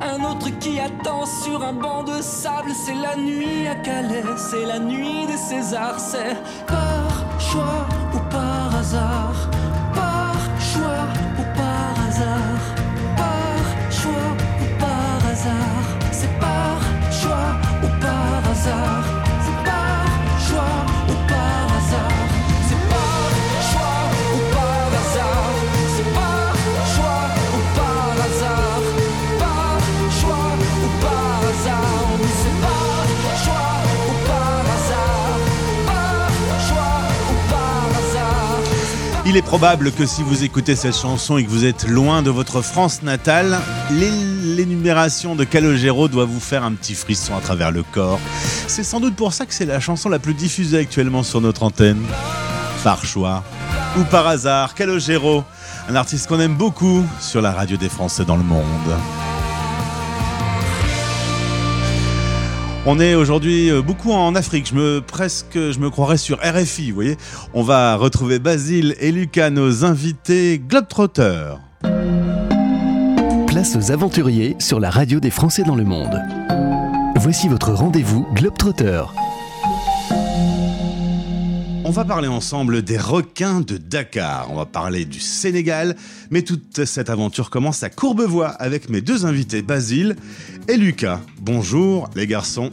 un 0.04 0.24
autre 0.24 0.49
qui 0.60 0.80
attend 0.80 1.26
sur 1.26 1.64
un 1.64 1.74
banc 1.74 2.04
de 2.04 2.22
sable. 2.22 2.72
C'est 2.74 2.95
la 2.95 3.16
nuit 3.16 3.68
à 3.68 3.76
Calais, 3.76 4.24
c'est 4.38 4.66
la 4.66 4.80
nuit 4.80 5.26
des 5.26 5.38
Césars, 5.38 5.99
c'est 5.99 6.36
par 6.68 7.39
choix 7.39 7.88
ou 8.14 8.20
par 8.30 8.76
hasard, 8.76 9.23
Il 39.34 39.38
est 39.38 39.42
probable 39.42 39.92
que 39.92 40.06
si 40.06 40.22
vous 40.22 40.44
écoutez 40.44 40.76
cette 40.76 40.96
chanson 40.96 41.40
et 41.40 41.44
que 41.44 41.50
vous 41.50 41.66
êtes 41.66 41.88
loin 41.88 42.22
de 42.22 42.30
votre 42.30 42.62
France 42.62 43.02
natale, 43.02 43.58
l'é- 43.90 44.12
l'énumération 44.56 45.36
de 45.36 45.44
Calogero 45.44 46.08
doit 46.08 46.26
vous 46.26 46.40
faire 46.40 46.64
un 46.64 46.74
petit 46.74 46.94
frisson 46.94 47.36
à 47.36 47.42
travers 47.42 47.72
le 47.72 47.82
corps. 47.82 48.20
C'est 48.68 48.84
sans 48.84 49.00
doute 49.00 49.16
pour 49.16 49.34
ça 49.34 49.48
que 49.48 49.54
c'est 49.56 49.66
la 49.66 49.80
chanson 49.80 50.08
la 50.08 50.20
plus 50.20 50.36
diffusée 50.36 50.78
actuellement 50.78 51.24
sur 51.24 51.42
notre 51.42 51.64
antenne. 51.64 52.04
Par 52.84 53.04
choix 53.04 53.44
ou 53.98 54.04
par 54.04 54.28
hasard, 54.28 54.76
Calogero, 54.76 55.44
un 55.90 55.96
artiste 55.96 56.28
qu'on 56.28 56.40
aime 56.40 56.54
beaucoup 56.56 57.04
sur 57.20 57.42
la 57.42 57.54
radio 57.54 57.76
des 57.76 57.90
Français 57.90 58.26
dans 58.26 58.38
le 58.38 58.44
monde. 58.44 58.64
On 62.86 63.00
est 63.00 63.16
aujourd'hui 63.16 63.72
euh, 63.72 63.82
beaucoup 63.82 64.12
en 64.12 64.36
Afrique. 64.36 64.68
Je 64.68 64.76
me 64.76 65.00
presque, 65.00 65.54
je 65.56 65.80
me 65.80 65.90
croirais 65.90 66.18
sur 66.18 66.40
RFI. 66.40 66.90
Vous 66.90 66.96
voyez, 66.96 67.18
on 67.54 67.64
va 67.64 67.96
retrouver 67.96 68.40
Basile 68.40 68.96
et 69.00 69.14
Lucas, 69.14 69.50
nos 69.52 69.86
invités 69.86 70.60
Globetrotter. 70.60 71.54
Place 73.48 73.78
aux 73.78 73.92
aventuriers 73.92 74.58
sur 74.60 74.82
la 74.82 74.90
radio 74.90 75.22
des 75.22 75.30
Français 75.30 75.64
dans 75.64 75.76
le 75.76 75.86
monde. 75.86 76.22
Voici 77.16 77.48
votre 77.48 77.72
rendez-vous 77.72 78.28
Globetrotter. 78.34 79.04
On 81.94 81.96
va 81.96 82.06
parler 82.06 82.28
ensemble 82.28 82.82
des 82.82 82.98
requins 82.98 83.62
de 83.62 83.78
Dakar. 83.78 84.48
On 84.50 84.56
va 84.56 84.66
parler 84.66 85.06
du 85.06 85.20
Sénégal. 85.20 85.96
Mais 86.32 86.41
toute 86.41 86.86
cette 86.86 87.08
aventure 87.12 87.52
commence 87.52 87.84
à 87.84 87.91
Courbevoie 87.91 88.48
avec 88.48 88.89
mes 88.89 89.00
deux 89.00 89.28
invités, 89.28 89.62
Basile 89.62 90.16
et 90.68 90.76
Lucas. 90.76 91.22
Bonjour 91.39 92.10
les 92.16 92.26
garçons. 92.26 92.72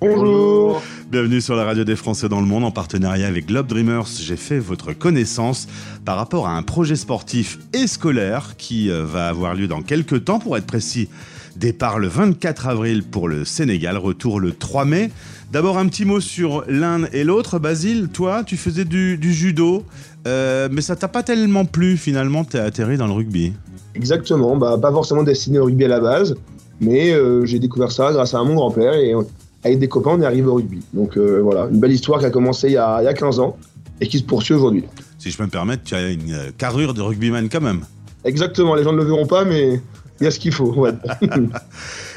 Bonjour. 0.00 0.82
Bienvenue 1.10 1.42
sur 1.42 1.54
la 1.54 1.64
radio 1.64 1.84
des 1.84 1.96
Français 1.96 2.30
dans 2.30 2.40
le 2.40 2.46
monde 2.46 2.64
en 2.64 2.70
partenariat 2.70 3.26
avec 3.26 3.44
Globe 3.44 3.66
Dreamers. 3.66 4.06
J'ai 4.06 4.38
fait 4.38 4.58
votre 4.58 4.94
connaissance 4.94 5.68
par 6.06 6.16
rapport 6.16 6.48
à 6.48 6.52
un 6.52 6.62
projet 6.62 6.96
sportif 6.96 7.58
et 7.74 7.86
scolaire 7.86 8.54
qui 8.56 8.90
euh, 8.90 9.04
va 9.04 9.28
avoir 9.28 9.54
lieu 9.54 9.68
dans 9.68 9.82
quelques 9.82 10.24
temps, 10.24 10.38
pour 10.38 10.56
être 10.56 10.66
précis. 10.66 11.10
Départ 11.56 11.98
le 11.98 12.08
24 12.08 12.68
avril 12.68 13.02
pour 13.02 13.28
le 13.28 13.44
Sénégal, 13.44 13.98
retour 13.98 14.40
le 14.40 14.52
3 14.52 14.86
mai. 14.86 15.10
D'abord 15.52 15.76
un 15.76 15.86
petit 15.86 16.06
mot 16.06 16.18
sur 16.20 16.64
l'un 16.66 17.04
et 17.12 17.24
l'autre. 17.24 17.58
Basile, 17.58 18.08
toi, 18.08 18.42
tu 18.44 18.56
faisais 18.56 18.86
du, 18.86 19.18
du 19.18 19.34
judo, 19.34 19.84
euh, 20.26 20.68
mais 20.72 20.80
ça 20.80 20.96
t'a 20.96 21.08
pas 21.08 21.22
tellement 21.22 21.66
plu 21.66 21.98
finalement, 21.98 22.42
t'es 22.44 22.58
atterri 22.58 22.96
dans 22.96 23.06
le 23.06 23.12
rugby. 23.12 23.52
Exactement, 23.94 24.56
bah, 24.56 24.78
pas 24.80 24.90
forcément 24.90 25.22
destiné 25.22 25.58
au 25.58 25.64
rugby 25.66 25.84
à 25.84 25.88
la 25.88 26.00
base, 26.00 26.34
mais 26.80 27.12
euh, 27.12 27.44
j'ai 27.44 27.58
découvert 27.58 27.92
ça 27.92 28.10
grâce 28.12 28.32
à 28.32 28.42
mon 28.42 28.54
grand-père 28.54 28.94
et 28.94 29.14
on- 29.14 29.26
avec 29.64 29.78
des 29.78 29.88
copains, 29.88 30.12
on 30.12 30.22
est 30.22 30.26
arrivé 30.26 30.46
au 30.48 30.54
rugby. 30.54 30.80
Donc 30.94 31.18
euh, 31.18 31.40
voilà, 31.42 31.68
une 31.70 31.78
belle 31.78 31.92
histoire 31.92 32.18
qui 32.20 32.24
a 32.24 32.30
commencé 32.30 32.68
il 32.68 32.72
y 32.72 32.76
a, 32.78 33.02
il 33.02 33.04
y 33.04 33.08
a 33.08 33.12
15 33.14 33.38
ans 33.38 33.56
et 34.00 34.06
qui 34.08 34.18
se 34.18 34.24
poursuit 34.24 34.54
aujourd'hui. 34.54 34.84
si 35.18 35.30
je 35.30 35.36
peux 35.36 35.44
me 35.44 35.50
permettre, 35.50 35.82
tu 35.84 35.94
as 35.94 36.08
une 36.10 36.32
euh, 36.32 36.50
carrure 36.56 36.94
de 36.94 37.02
rugbyman 37.02 37.48
quand 37.50 37.60
même. 37.60 37.82
Exactement, 38.24 38.74
les 38.74 38.84
gens 38.84 38.92
ne 38.92 38.96
le 38.96 39.04
verront 39.04 39.26
pas, 39.26 39.44
mais 39.44 39.80
il 40.20 40.24
y 40.24 40.26
a 40.26 40.30
ce 40.30 40.38
qu'il 40.38 40.52
faut. 40.52 40.72
ouais. 40.72 40.92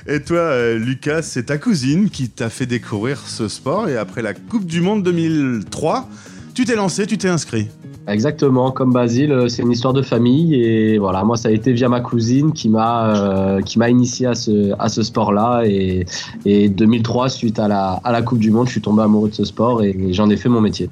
Et 0.08 0.20
toi, 0.20 0.38
euh, 0.38 0.78
Lucas, 0.78 1.24
c'est 1.24 1.48
ta 1.48 1.58
cousine 1.58 2.12
qui 2.12 2.30
t'a 2.30 2.52
fait 2.52 2.68
découvrir 2.68 3.22
ce 3.26 3.48
sport. 3.48 3.90
Et 3.90 3.98
après 3.98 4.22
la 4.22 4.36
Coupe 4.36 4.66
du 4.66 4.80
Monde 4.80 5.02
2003, 5.02 6.08
tu 6.54 6.64
t'es 6.64 6.76
lancé, 6.76 7.08
tu 7.08 7.18
t'es 7.18 7.28
inscrit. 7.28 7.70
Exactement, 8.08 8.70
comme 8.70 8.94
Basile, 8.94 9.32
euh, 9.32 9.48
c'est 9.48 9.64
une 9.64 9.72
histoire 9.72 9.94
de 9.94 10.04
famille 10.04 10.54
et 10.54 11.00
voilà, 11.00 11.24
moi 11.24 11.38
ça 11.38 11.50
a 11.50 11.52
été 11.52 11.74
via 11.74 11.90
ma 11.90 12.02
cousine 12.02 12.54
qui 12.54 12.70
m'a 12.70 13.58
euh, 13.58 13.62
initié 13.90 14.28
à 14.28 14.36
ce 14.36 14.74
à 14.78 14.90
ce 14.90 15.02
sport-là 15.02 15.64
et, 15.66 16.06
et 16.46 16.70
2003 16.70 17.30
suite 17.30 17.58
à 17.58 17.68
la 17.68 18.00
à 18.04 18.12
la 18.12 18.22
Coupe 18.22 18.38
du 18.38 18.52
Monde, 18.52 18.68
je 18.68 18.74
suis 18.74 18.82
tombé 18.82 19.02
amoureux 19.02 19.30
de 19.30 19.34
ce 19.34 19.44
sport 19.44 19.82
et 19.82 20.14
j'en 20.14 20.30
ai 20.30 20.38
fait 20.38 20.50
mon 20.50 20.62
métier. 20.62 20.88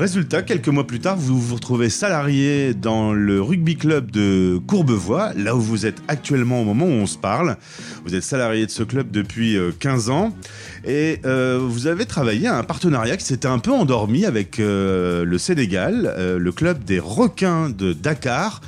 Résultat, 0.00 0.40
quelques 0.40 0.68
mois 0.68 0.86
plus 0.86 0.98
tard, 0.98 1.18
vous 1.18 1.38
vous 1.38 1.56
retrouvez 1.56 1.90
salarié 1.90 2.72
dans 2.72 3.12
le 3.12 3.42
rugby 3.42 3.76
club 3.76 4.10
de 4.10 4.58
Courbevoie, 4.66 5.34
là 5.36 5.54
où 5.54 5.60
vous 5.60 5.84
êtes 5.84 5.98
actuellement 6.08 6.62
au 6.62 6.64
moment 6.64 6.86
où 6.86 6.88
on 6.88 7.04
se 7.04 7.18
parle. 7.18 7.58
Vous 8.06 8.14
êtes 8.14 8.22
salarié 8.22 8.64
de 8.64 8.70
ce 8.70 8.82
club 8.82 9.10
depuis 9.10 9.58
euh, 9.58 9.72
15 9.78 10.08
ans 10.08 10.32
et 10.86 11.18
euh, 11.26 11.58
vous 11.62 11.86
avez 11.86 12.06
travaillé 12.06 12.46
à 12.46 12.56
un 12.56 12.62
partenariat 12.62 13.18
qui 13.18 13.26
s'était 13.26 13.46
un 13.46 13.58
peu 13.58 13.72
endormi 13.72 14.24
avec 14.24 14.58
euh, 14.58 15.26
le 15.26 15.36
Sénégal, 15.36 16.14
euh, 16.16 16.38
le 16.38 16.50
club 16.50 16.82
des 16.82 16.98
requins 16.98 17.68
de 17.68 17.92
Dakar. 17.92 18.62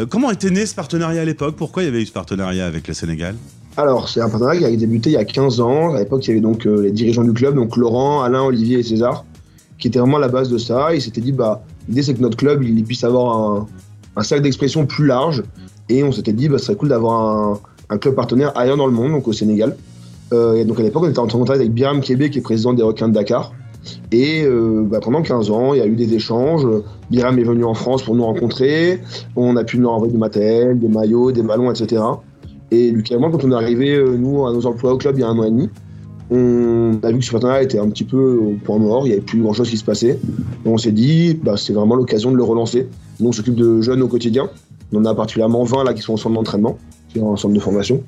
Euh, 0.00 0.06
comment 0.06 0.30
était 0.30 0.48
né 0.48 0.64
ce 0.64 0.74
partenariat 0.74 1.20
à 1.20 1.24
l'époque? 1.26 1.56
Pourquoi 1.56 1.82
il 1.82 1.86
y 1.86 1.88
avait 1.90 2.00
eu 2.00 2.06
ce 2.06 2.12
partenariat 2.12 2.64
avec 2.66 2.88
le 2.88 2.94
Sénégal? 2.94 3.34
Alors, 3.76 4.08
c'est 4.08 4.22
un 4.22 4.28
partenariat 4.30 4.58
qui 4.60 4.74
a 4.74 4.76
débuté 4.76 5.10
il 5.10 5.12
y 5.12 5.16
a 5.18 5.24
15 5.26 5.60
ans. 5.60 5.94
À 5.94 5.98
l'époque, 5.98 6.26
il 6.26 6.30
y 6.30 6.32
avait 6.32 6.40
donc 6.40 6.66
euh, 6.66 6.82
les 6.82 6.92
dirigeants 6.92 7.24
du 7.24 7.32
club, 7.32 7.54
donc 7.54 7.76
Laurent, 7.76 8.22
Alain, 8.22 8.42
Olivier 8.42 8.78
et 8.78 8.82
César, 8.82 9.24
qui 9.78 9.88
étaient 9.88 9.98
vraiment 9.98 10.18
la 10.18 10.28
base 10.28 10.48
de 10.48 10.58
ça. 10.58 10.94
Ils 10.94 11.02
s'étaient 11.02 11.20
dit, 11.20 11.32
bah, 11.32 11.62
l'idée 11.88 12.02
c'est 12.02 12.14
que 12.14 12.20
notre 12.20 12.36
club 12.36 12.62
il 12.62 12.84
puisse 12.84 13.04
avoir 13.04 13.38
un, 13.38 13.66
un 14.18 14.22
cercle 14.22 14.42
d'expression 14.42 14.84
plus 14.86 15.06
large. 15.06 15.42
Et 15.88 16.02
on 16.02 16.12
s'était 16.12 16.32
dit, 16.32 16.48
bah, 16.48 16.58
ce 16.58 16.66
serait 16.66 16.76
cool 16.76 16.88
d'avoir 16.88 17.60
un, 17.88 17.98
club 17.98 18.14
partenaire 18.14 18.52
ailleurs 18.56 18.76
dans 18.76 18.86
le 18.86 18.92
monde, 18.92 19.12
donc 19.12 19.28
au 19.28 19.32
Sénégal. 19.32 19.76
Euh, 20.32 20.56
et 20.56 20.64
donc 20.64 20.78
à 20.78 20.82
l'époque, 20.82 21.04
on 21.06 21.08
était 21.08 21.18
en 21.18 21.26
contact 21.26 21.60
avec 21.60 21.72
Biram 21.72 22.00
Kébé, 22.00 22.28
qui 22.28 22.38
est 22.38 22.42
président 22.42 22.74
des 22.74 22.82
requins 22.82 23.08
de 23.08 23.14
Dakar. 23.14 23.52
Et 24.12 24.44
euh, 24.44 24.82
bah, 24.84 24.98
pendant 25.00 25.22
15 25.22 25.50
ans, 25.50 25.72
il 25.72 25.78
y 25.78 25.80
a 25.80 25.86
eu 25.86 25.94
des 25.94 26.12
échanges. 26.12 26.66
Biram 27.10 27.38
est 27.38 27.44
venu 27.44 27.64
en 27.64 27.74
France 27.74 28.02
pour 28.02 28.14
nous 28.14 28.24
rencontrer. 28.24 29.00
On 29.36 29.56
a 29.56 29.64
pu 29.64 29.78
nous 29.78 29.88
envoyer 29.88 30.12
du 30.12 30.18
matériel, 30.18 30.78
des 30.78 30.88
maillots, 30.88 31.32
des 31.32 31.42
ballons, 31.42 31.70
etc. 31.70 32.02
Et 32.70 32.90
Lucas 32.90 33.16
et 33.16 33.18
quand 33.18 33.44
on 33.44 33.52
est 33.52 33.54
arrivé, 33.54 33.94
euh, 33.94 34.16
nous, 34.18 34.46
à 34.46 34.52
nos 34.52 34.66
emplois 34.66 34.92
au 34.92 34.98
club 34.98 35.16
il 35.16 35.20
y 35.20 35.24
a 35.24 35.28
un 35.28 35.38
an 35.38 35.44
et 35.44 35.50
demi, 35.50 35.70
on 36.30 36.98
a 37.02 37.10
vu 37.10 37.18
que 37.18 37.24
ce 37.24 37.30
partenariat 37.30 37.62
était 37.62 37.78
un 37.78 37.88
petit 37.88 38.04
peu 38.04 38.36
au 38.36 38.56
point 38.62 38.78
mort, 38.78 39.06
il 39.06 39.10
n'y 39.10 39.12
avait 39.14 39.22
plus 39.22 39.40
grand 39.40 39.52
chose 39.52 39.70
qui 39.70 39.78
se 39.78 39.84
passait. 39.84 40.18
On 40.64 40.76
s'est 40.76 40.92
dit, 40.92 41.34
bah, 41.34 41.56
c'est 41.56 41.72
vraiment 41.72 41.94
l'occasion 41.94 42.30
de 42.30 42.36
le 42.36 42.44
relancer. 42.44 42.86
Nous, 43.20 43.28
on 43.28 43.32
s'occupe 43.32 43.54
de 43.54 43.80
jeunes 43.80 44.02
au 44.02 44.08
quotidien. 44.08 44.50
On 44.92 45.04
a 45.04 45.14
particulièrement 45.14 45.64
20 45.64 45.84
là 45.84 45.94
qui 45.94 46.02
sont 46.02 46.14
en 46.14 46.16
centre 46.16 46.34
d'entraînement, 46.34 46.78
qui 47.08 47.18
sont 47.18 47.26
en 47.26 47.36
centre 47.36 47.54
de 47.54 47.60
formation. 47.60 48.02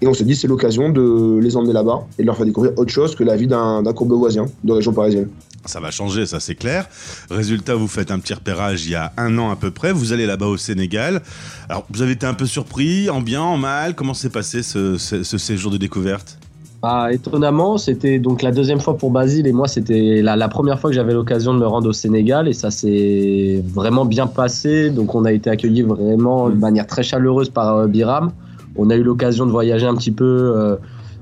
Et 0.00 0.06
on 0.06 0.14
s'est 0.14 0.24
dit, 0.24 0.36
c'est 0.36 0.48
l'occasion 0.48 0.90
de 0.90 1.38
les 1.40 1.56
emmener 1.56 1.72
là-bas 1.72 2.06
et 2.18 2.22
de 2.22 2.26
leur 2.26 2.36
faire 2.36 2.46
découvrir 2.46 2.72
autre 2.76 2.92
chose 2.92 3.14
que 3.14 3.24
la 3.24 3.36
vie 3.36 3.46
d'un 3.46 3.82
courbevoisien 3.94 4.46
de 4.62 4.72
région 4.72 4.92
parisienne. 4.92 5.28
Ça 5.64 5.80
va 5.80 5.90
changer, 5.90 6.26
ça 6.26 6.40
c'est 6.40 6.56
clair. 6.56 6.88
Résultat, 7.30 7.74
vous 7.74 7.88
faites 7.88 8.10
un 8.10 8.18
petit 8.18 8.34
repérage 8.34 8.84
il 8.84 8.90
y 8.90 8.94
a 8.96 9.12
un 9.16 9.38
an 9.38 9.50
à 9.50 9.56
peu 9.56 9.70
près. 9.70 9.92
Vous 9.92 10.12
allez 10.12 10.26
là-bas 10.26 10.46
au 10.46 10.58
Sénégal. 10.58 11.22
Alors, 11.68 11.86
vous 11.90 12.02
avez 12.02 12.12
été 12.12 12.26
un 12.26 12.34
peu 12.34 12.44
surpris, 12.44 13.08
en 13.08 13.22
bien, 13.22 13.40
en 13.40 13.56
mal. 13.56 13.94
Comment 13.94 14.14
s'est 14.14 14.28
passé 14.28 14.62
ce 14.62 14.98
séjour 14.98 15.70
de 15.70 15.78
découverte? 15.78 16.38
Bah, 16.84 17.10
étonnamment, 17.10 17.78
c'était 17.78 18.18
donc 18.18 18.42
la 18.42 18.52
deuxième 18.52 18.78
fois 18.78 18.98
pour 18.98 19.10
Basile 19.10 19.46
et 19.46 19.52
moi, 19.52 19.68
c'était 19.68 20.20
la, 20.20 20.36
la 20.36 20.48
première 20.48 20.78
fois 20.78 20.90
que 20.90 20.94
j'avais 20.94 21.14
l'occasion 21.14 21.54
de 21.54 21.58
me 21.58 21.66
rendre 21.66 21.88
au 21.88 21.94
Sénégal 21.94 22.46
et 22.46 22.52
ça 22.52 22.70
s'est 22.70 23.64
vraiment 23.72 24.04
bien 24.04 24.26
passé. 24.26 24.90
Donc, 24.90 25.14
on 25.14 25.24
a 25.24 25.32
été 25.32 25.48
accueillis 25.48 25.80
vraiment 25.80 26.50
de 26.50 26.56
manière 26.56 26.86
très 26.86 27.02
chaleureuse 27.02 27.48
par 27.48 27.74
euh, 27.74 27.86
Biram. 27.86 28.32
On 28.76 28.90
a 28.90 28.96
eu 28.96 29.02
l'occasion 29.02 29.46
de 29.46 29.50
voyager 29.50 29.86
un 29.86 29.94
petit 29.94 30.10
peu 30.10 30.26
euh, 30.26 30.76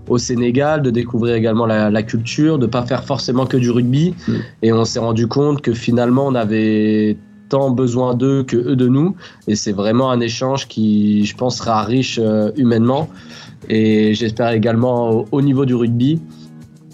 au 0.09 0.19
Sénégal, 0.19 0.83
de 0.83 0.91
découvrir 0.91 1.37
également 1.37 1.67
la, 1.67 1.91
la 1.91 2.03
culture, 2.03 2.59
de 2.59 2.67
pas 2.67 2.83
faire 2.83 3.05
forcément 3.05 3.47
que 3.47 3.57
du 3.57 3.71
rugby. 3.71 4.17
Et 4.63 4.73
on 4.73 4.85
s'est 4.85 4.99
rendu 4.99 5.29
compte 5.29 5.61
que 5.61 5.75
finalement, 5.75 6.27
on 6.27 6.35
avait 6.35 7.17
tant 7.51 7.71
besoin 7.71 8.15
d'eux 8.15 8.43
que 8.43 8.57
eux 8.57 8.75
de 8.75 8.89
nous. 8.89 9.15
Et 9.47 9.55
c'est 9.55 9.71
vraiment 9.71 10.11
un 10.11 10.19
échange 10.19 10.67
qui, 10.67 11.25
je 11.25 11.37
pense, 11.37 11.59
sera 11.59 11.85
riche 11.85 12.19
euh, 12.21 12.51
humainement 12.57 13.09
et 13.69 14.15
j'espère 14.15 14.51
également 14.51 15.11
au, 15.11 15.29
au 15.31 15.43
niveau 15.43 15.65
du 15.65 15.75
rugby. 15.75 16.21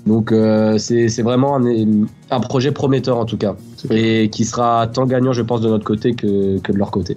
Donc 0.07 0.33
euh, 0.33 0.79
c'est 0.79 1.23
vraiment 1.23 1.57
un, 1.57 2.07
un 2.31 2.41
projet 2.41 2.73
prometteur 2.73 3.19
en 3.19 3.27
tout 3.27 3.37
cas 3.37 3.57
et 3.91 4.31
qui 4.31 4.45
sera 4.45 4.87
tant 4.87 5.07
gagnant 5.07 5.33
je 5.33 5.43
pense 5.43 5.61
de 5.61 5.69
notre 5.69 5.85
côté 5.85 6.15
que, 6.15 6.59
que 6.59 6.73
de 6.73 6.79
leur 6.79 6.91
côté. 6.91 7.17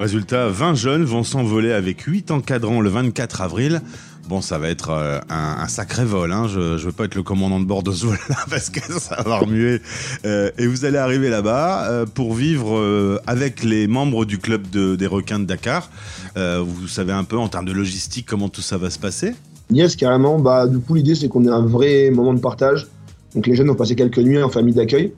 Résultat, 0.00 0.48
20 0.48 0.74
jeunes 0.74 1.04
vont 1.04 1.22
s'envoler 1.22 1.72
avec 1.72 2.00
8 2.00 2.32
encadrants 2.32 2.80
le 2.80 2.88
24 2.88 3.42
avril. 3.42 3.80
Bon, 4.28 4.40
ça 4.40 4.56
va 4.58 4.68
être 4.68 4.90
euh, 4.90 5.18
un, 5.28 5.68
sacré 5.68 6.04
vol. 6.04 6.32
Hein. 6.32 6.46
Je 6.48 6.58
ne 6.58 6.76
veux 6.78 6.92
pas 6.92 7.04
être 7.04 7.14
le 7.14 7.22
commandant 7.22 7.60
de 7.60 7.66
bord 7.66 7.82
de 7.82 7.92
ce 7.92 8.06
vol-là 8.06 8.36
parce 8.50 8.70
que 8.70 8.80
ça 8.98 9.22
va 9.22 9.38
remuer. 9.38 9.80
Euh, 10.24 10.50
et 10.56 10.66
vous 10.66 10.86
allez 10.86 10.96
arriver 10.96 11.28
là-bas 11.28 11.90
euh, 11.90 12.06
pour 12.06 12.32
vivre 12.32 13.20
avec 13.26 13.62
les 13.62 13.86
membres 13.86 14.24
du 14.24 14.38
club 14.38 14.70
de- 14.70 14.96
des 14.96 15.06
requins 15.06 15.38
de 15.38 15.44
Dakar. 15.44 15.90
Vous 16.36 16.88
savez 16.88 17.12
un 17.12 17.24
peu 17.24 17.36
en 17.36 17.48
termes 17.48 17.66
de 17.66 17.72
logistique 17.72 18.26
comment 18.28 18.48
tout 18.48 18.62
ça 18.62 18.78
va 18.78 18.88
se 18.90 18.98
passer? 18.98 19.34
Yes, 19.70 19.94
carrément. 19.96 20.38
Bah, 20.38 20.66
du 20.66 20.78
coup, 20.78 20.94
l'idée, 20.94 21.14
c'est 21.14 21.28
qu'on 21.28 21.44
ait 21.44 21.50
un 21.50 21.64
vrai 21.66 22.10
moment 22.10 22.32
de 22.34 22.40
partage. 22.40 22.86
Donc, 23.34 23.46
les 23.46 23.54
jeunes 23.54 23.68
ont 23.70 23.74
passé 23.74 23.94
quelques 23.94 24.18
nuits 24.18 24.42
en 24.42 24.48
famille 24.48 24.74
d'accueil. 24.74 25.12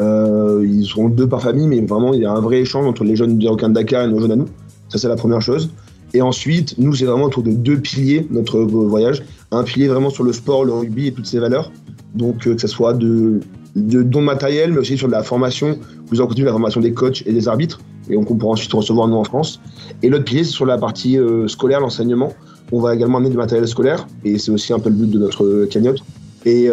Ils 0.00 0.86
seront 0.86 1.08
deux 1.08 1.28
par 1.28 1.42
famille, 1.42 1.66
mais 1.66 1.80
vraiment, 1.80 2.12
il 2.14 2.20
y 2.20 2.26
a 2.26 2.32
un 2.32 2.40
vrai 2.40 2.60
échange 2.60 2.86
entre 2.86 3.04
les 3.04 3.16
jeunes 3.16 3.38
des 3.38 3.48
requins 3.48 3.68
de 3.68 3.74
Dakar 3.74 4.04
et 4.04 4.08
nos 4.08 4.20
jeunes 4.20 4.32
à 4.32 4.36
nous. 4.36 4.48
Ça, 4.88 4.98
c'est 4.98 5.08
la 5.08 5.16
première 5.16 5.40
chose. 5.40 5.70
Et 6.14 6.22
ensuite, 6.22 6.76
nous, 6.78 6.94
c'est 6.94 7.04
vraiment 7.04 7.24
autour 7.24 7.42
de 7.42 7.52
deux 7.52 7.78
piliers, 7.78 8.26
notre 8.30 8.58
euh, 8.58 8.64
voyage. 8.64 9.22
Un 9.52 9.62
pilier 9.62 9.88
vraiment 9.88 10.10
sur 10.10 10.24
le 10.24 10.32
sport, 10.32 10.64
le 10.64 10.72
rugby 10.72 11.08
et 11.08 11.12
toutes 11.12 11.26
ses 11.26 11.38
valeurs. 11.38 11.70
Donc, 12.14 12.46
euh, 12.46 12.54
que 12.54 12.60
ce 12.60 12.66
soit 12.66 12.94
de, 12.94 13.40
de 13.76 14.02
dons 14.02 14.22
matériel, 14.22 14.72
mais 14.72 14.78
aussi 14.78 14.98
sur 14.98 15.06
de 15.06 15.12
la 15.12 15.22
formation. 15.22 15.78
Vous 16.08 16.20
en 16.20 16.26
continuez 16.26 16.46
la 16.46 16.52
formation 16.52 16.80
des 16.80 16.92
coachs 16.92 17.22
et 17.26 17.32
des 17.32 17.46
arbitres. 17.46 17.80
Et 18.08 18.16
on 18.16 18.24
pourra 18.24 18.52
ensuite 18.52 18.72
recevoir 18.72 19.06
nous 19.06 19.16
en 19.16 19.24
France. 19.24 19.60
Et 20.02 20.08
l'autre 20.08 20.24
pilier, 20.24 20.42
c'est 20.42 20.50
sur 20.50 20.66
la 20.66 20.78
partie 20.78 21.16
euh, 21.16 21.46
scolaire, 21.46 21.80
l'enseignement. 21.80 22.32
On 22.72 22.80
va 22.80 22.94
également 22.94 23.18
amener 23.18 23.30
du 23.30 23.36
matériel 23.36 23.68
scolaire. 23.68 24.06
Et 24.24 24.38
c'est 24.38 24.50
aussi 24.50 24.72
un 24.72 24.80
peu 24.80 24.90
le 24.90 24.96
but 24.96 25.10
de 25.10 25.18
notre 25.18 25.66
cagnotte. 25.66 26.00
Et 26.46 26.70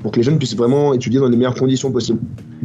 pour 0.00 0.12
que 0.12 0.16
les 0.16 0.22
jeunes 0.22 0.38
puissent 0.38 0.56
vraiment 0.56 0.94
étudier 0.94 1.20
dans 1.20 1.28
les 1.28 1.36
meilleures 1.36 1.54
conditions 1.54 1.92
possibles. 1.92 2.20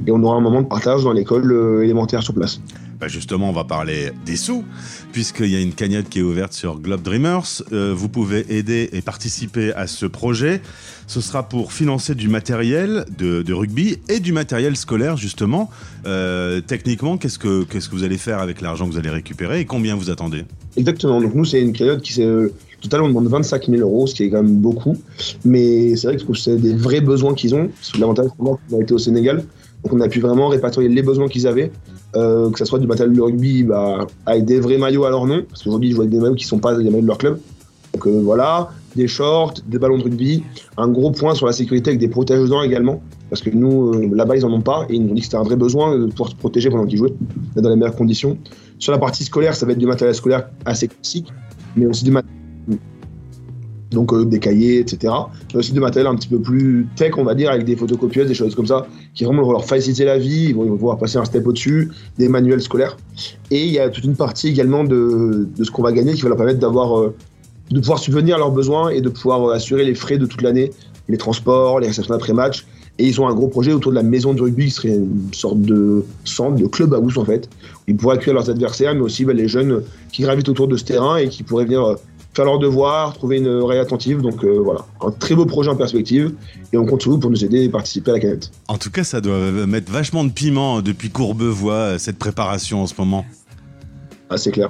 Et 0.08 0.12
on 0.12 0.24
aura 0.24 0.38
un 0.38 0.40
moment 0.40 0.62
de 0.62 0.68
partage 0.68 1.04
dans 1.04 1.12
l'école 1.12 1.82
élémentaire 1.84 2.24
sur 2.24 2.34
place. 2.34 2.62
Bah 3.00 3.10
justement, 3.10 3.50
on 3.50 3.54
va 3.54 3.66
parler 3.66 4.12
des 4.26 4.38
sous, 4.38 4.64
puisqu'il 5.12 5.50
y 5.50 5.56
a 5.56 5.60
une 5.60 5.74
cagnotte 5.74 6.08
qui 6.08 6.20
est 6.20 6.22
ouverte 6.22 6.54
sur 6.54 6.80
Globe 6.80 7.02
Dreamers. 7.02 7.62
Euh, 7.74 7.94
vous 7.96 8.08
pouvez 8.08 8.46
aider 8.56 8.90
et 8.94 9.02
participer 9.02 9.74
à 9.74 9.86
ce 9.88 10.06
projet. 10.06 10.62
Ce 11.08 11.20
sera 11.20 11.50
pour 11.50 11.74
financer 11.74 12.16
du 12.16 12.30
matériel 12.30 13.06
de, 13.18 13.54
rugby 13.54 13.98
et 14.08 14.22
du 14.22 14.32
matériel 14.32 14.78
scolaire, 14.78 15.18
justement. 15.18 15.70
Euh, 16.06 16.62
techniquement, 16.62 17.18
qu'est-ce 17.18 17.38
que, 17.38 17.64
qu'est-ce 17.64 17.90
que 17.90 17.96
vous 17.96 18.04
allez 18.04 18.18
faire 18.18 18.40
avec 18.40 18.62
l'argent 18.62 18.88
que 18.88 18.94
vous 18.94 18.98
allez 18.98 19.10
récupérer 19.10 19.60
et 19.60 19.66
combien 19.66 19.96
vous 19.96 20.10
attendez? 20.10 20.46
Exactement. 20.78 21.20
Donc 21.20 21.36
nous, 21.36 21.46
c'est 21.46 21.62
une 21.62 21.74
cagnotte 21.74 22.02
qui 22.02 22.14
s'est... 22.14 22.24
euh, 22.24 22.54
Total, 22.82 23.02
on 23.02 23.08
demande 23.08 23.28
25 23.28 23.68
000 23.68 23.82
euros, 23.82 24.06
ce 24.06 24.14
qui 24.14 24.24
est 24.24 24.30
quand 24.30 24.44
même 24.44 24.58
beaucoup. 24.58 24.96
Mais 25.44 25.96
c'est 25.96 26.08
vrai 26.08 26.18
que 26.18 26.34
c'est 26.36 26.58
des 26.58 26.76
vrais 26.76 27.02
besoins 27.02 27.34
qu'ils 27.34 27.56
ont. 27.56 27.70
L'avantage, 27.98 28.28
qu'on 28.38 28.60
a 28.78 28.82
été 28.82 28.94
au 28.94 29.00
Sénégal. 29.00 29.44
On 29.92 30.00
a 30.02 30.08
pu 30.08 30.20
vraiment 30.20 30.48
répertorier 30.48 30.90
les 30.90 31.02
besoins 31.02 31.28
qu'ils 31.28 31.48
avaient. 31.48 31.72
Euh, 32.16 32.50
que 32.50 32.60
ce 32.60 32.66
soit 32.66 32.80
du 32.80 32.88
matériel 32.88 33.14
de 33.14 33.22
rugby 33.22 33.64
bah, 33.64 34.08
avec 34.26 34.46
des 34.46 34.60
vrais 34.60 34.78
maillots 34.78 35.06
à 35.06 35.10
leur 35.10 35.26
nom. 35.26 35.44
Parce 35.50 35.64
qu'aujourd'hui, 35.64 35.92
je 35.92 35.96
vois 35.96 36.06
des 36.06 36.20
maillots 36.20 36.36
qui 36.36 36.46
ne 36.46 36.50
sont 36.50 36.60
pas 36.60 36.76
des 36.76 36.84
maillots 36.84 37.02
de 37.02 37.08
leur 37.08 37.18
club. 37.18 37.40
Donc 37.94 38.08
euh, 38.08 38.22
voilà, 38.24 38.70
des 38.96 39.08
shorts, 39.08 39.56
des 39.68 39.80
ballons 39.80 39.98
de 39.98 40.04
rugby. 40.04 40.44
Un 40.78 40.88
gros 40.88 41.12
point 41.12 41.36
sur 41.36 41.46
la 41.46 41.54
sécurité 41.54 41.92
avec 41.92 42.00
des 42.00 42.08
protège-dents 42.08 42.62
également. 42.62 43.02
Parce 43.30 43.42
que 43.42 43.50
nous, 43.50 43.94
euh, 43.94 44.10
là-bas, 44.14 44.38
ils 44.38 44.46
en 44.46 44.52
ont 44.52 44.62
pas. 44.62 44.86
Et 44.90 44.96
ils 44.96 45.04
nous 45.04 45.12
ont 45.12 45.14
dit 45.14 45.22
que 45.22 45.26
c'était 45.26 45.38
un 45.38 45.44
vrai 45.44 45.56
besoin 45.56 45.98
de 45.98 46.06
pouvoir 46.08 46.30
se 46.30 46.36
protéger 46.36 46.70
pendant 46.70 46.86
qu'ils 46.86 46.98
jouaient, 46.98 47.14
dans 47.56 47.70
les 47.70 47.76
meilleures 47.76 47.96
conditions. 47.96 48.38
Sur 48.80 48.92
la 48.92 48.98
partie 48.98 49.24
scolaire, 49.24 49.56
ça 49.56 49.66
va 49.66 49.74
être 49.74 49.78
du 49.78 49.88
matériel 49.88 50.16
scolaire 50.16 50.50
assez 50.66 50.88
classique, 50.88 51.28
mais 51.76 51.86
aussi 51.86 52.04
du 52.04 52.12
matériel 52.12 52.45
donc 53.92 54.14
euh, 54.14 54.26
des 54.26 54.40
cahiers, 54.40 54.80
etc. 54.80 55.14
Mais 55.54 55.60
aussi 55.60 55.72
du 55.72 55.80
matériel 55.80 56.08
un 56.08 56.16
petit 56.16 56.28
peu 56.28 56.40
plus 56.40 56.88
tech, 56.96 57.14
on 57.18 57.24
va 57.24 57.36
dire, 57.36 57.52
avec 57.52 57.66
des 57.66 57.76
photocopieuses, 57.76 58.28
des 58.28 58.34
choses 58.34 58.56
comme 58.56 58.66
ça, 58.66 58.88
qui 59.14 59.24
vraiment 59.24 59.44
vont 59.44 59.52
leur 59.52 59.66
faciliter 59.66 60.06
la 60.06 60.18
vie, 60.18 60.48
ils 60.50 60.56
vont, 60.56 60.66
pouvoir 60.76 60.98
passer 60.98 61.18
un 61.18 61.26
step 61.26 61.46
au-dessus, 61.48 61.92
des 62.18 62.28
manuels 62.28 62.62
scolaires. 62.62 62.98
Et 63.52 63.64
il 63.64 63.72
y 63.72 63.80
a 63.80 63.90
toute 63.90 64.04
une 64.04 64.16
partie 64.16 64.50
également 64.50 64.84
de, 64.84 65.48
de 65.56 65.64
ce 65.64 65.72
qu'on 65.72 65.84
va 65.84 65.92
gagner 65.92 66.14
qui 66.14 66.22
va 66.22 66.30
leur 66.30 66.38
permettre 66.38 66.60
d'avoir, 66.60 67.00
euh, 67.00 67.16
de 67.72 67.80
pouvoir 67.80 68.00
subvenir 68.00 68.36
à 68.36 68.40
leurs 68.40 68.52
besoins 68.52 68.90
et 68.90 69.02
de 69.02 69.10
pouvoir 69.10 69.50
euh, 69.50 69.54
assurer 69.54 69.86
les 69.86 69.96
frais 69.96 70.18
de 70.18 70.26
toute 70.26 70.42
l'année, 70.42 70.72
les 71.08 71.18
transports, 71.18 71.80
les 71.80 71.88
réceptions 71.88 72.14
d'après-match. 72.14 72.66
Et 72.98 73.06
ils 73.06 73.20
ont 73.20 73.28
un 73.28 73.34
gros 73.34 73.50
projet 73.50 73.74
autour 73.74 73.92
de 73.92 73.98
la 73.98 74.04
maison 74.04 74.34
de 74.34 74.42
rugby 74.42 74.66
qui 74.66 74.72
serait 74.72 74.96
une 74.96 75.34
sorte 75.34 75.62
de 75.62 76.06
centre, 76.24 76.56
de 76.56 76.66
club 76.66 76.94
en 76.94 77.26
fait. 77.26 77.50
Où 77.80 77.82
ils 77.90 77.98
pourraient 77.98 78.16
accueillir 78.16 78.36
leurs 78.36 78.50
adversaires, 78.50 78.96
mais 78.96 79.02
aussi 79.02 79.26
bah, 79.26 79.34
les 79.34 79.50
jeunes 79.50 79.84
qui 80.14 80.22
gravitent 80.22 80.48
autour 80.48 80.70
de 80.70 80.78
ce 80.78 80.86
terrain 80.86 81.18
et 81.18 81.28
qui 81.28 81.44
pourraient 81.44 81.66
venir 81.66 81.98
faire 82.36 82.46
leurs 82.46 82.60
devoirs, 82.60 83.14
trouver 83.14 83.38
une 83.38 83.48
oreille 83.48 83.80
attentive. 83.80 84.22
Donc 84.22 84.44
euh, 84.44 84.60
voilà, 84.60 84.82
un 85.02 85.12
très 85.12 85.36
beau 85.36 85.46
projet 85.46 85.70
en 85.70 85.76
perspective 85.76 86.34
et 86.74 86.78
on 86.78 86.86
compte 86.86 87.02
sur 87.02 87.12
vous 87.12 87.20
pour 87.20 87.32
nous 87.32 87.44
aider 87.44 87.64
et 87.64 87.70
participer 87.70 88.12
à 88.12 88.16
la 88.16 88.20
canette. 88.20 88.52
En 88.68 88.78
tout 88.78 88.92
cas, 88.92 89.04
ça 89.04 89.22
doit 89.22 89.38
mettre 89.66 89.92
vachement 89.92 90.24
de 90.24 90.32
piment 90.32 90.82
depuis 90.82 91.10
Courbevoie, 91.10 91.98
cette 91.98 92.18
préparation 92.18 92.82
en 92.82 92.88
ce 92.88 92.94
moment. 92.98 93.26
Ah, 94.30 94.38
c'est 94.38 94.52
clair. 94.52 94.70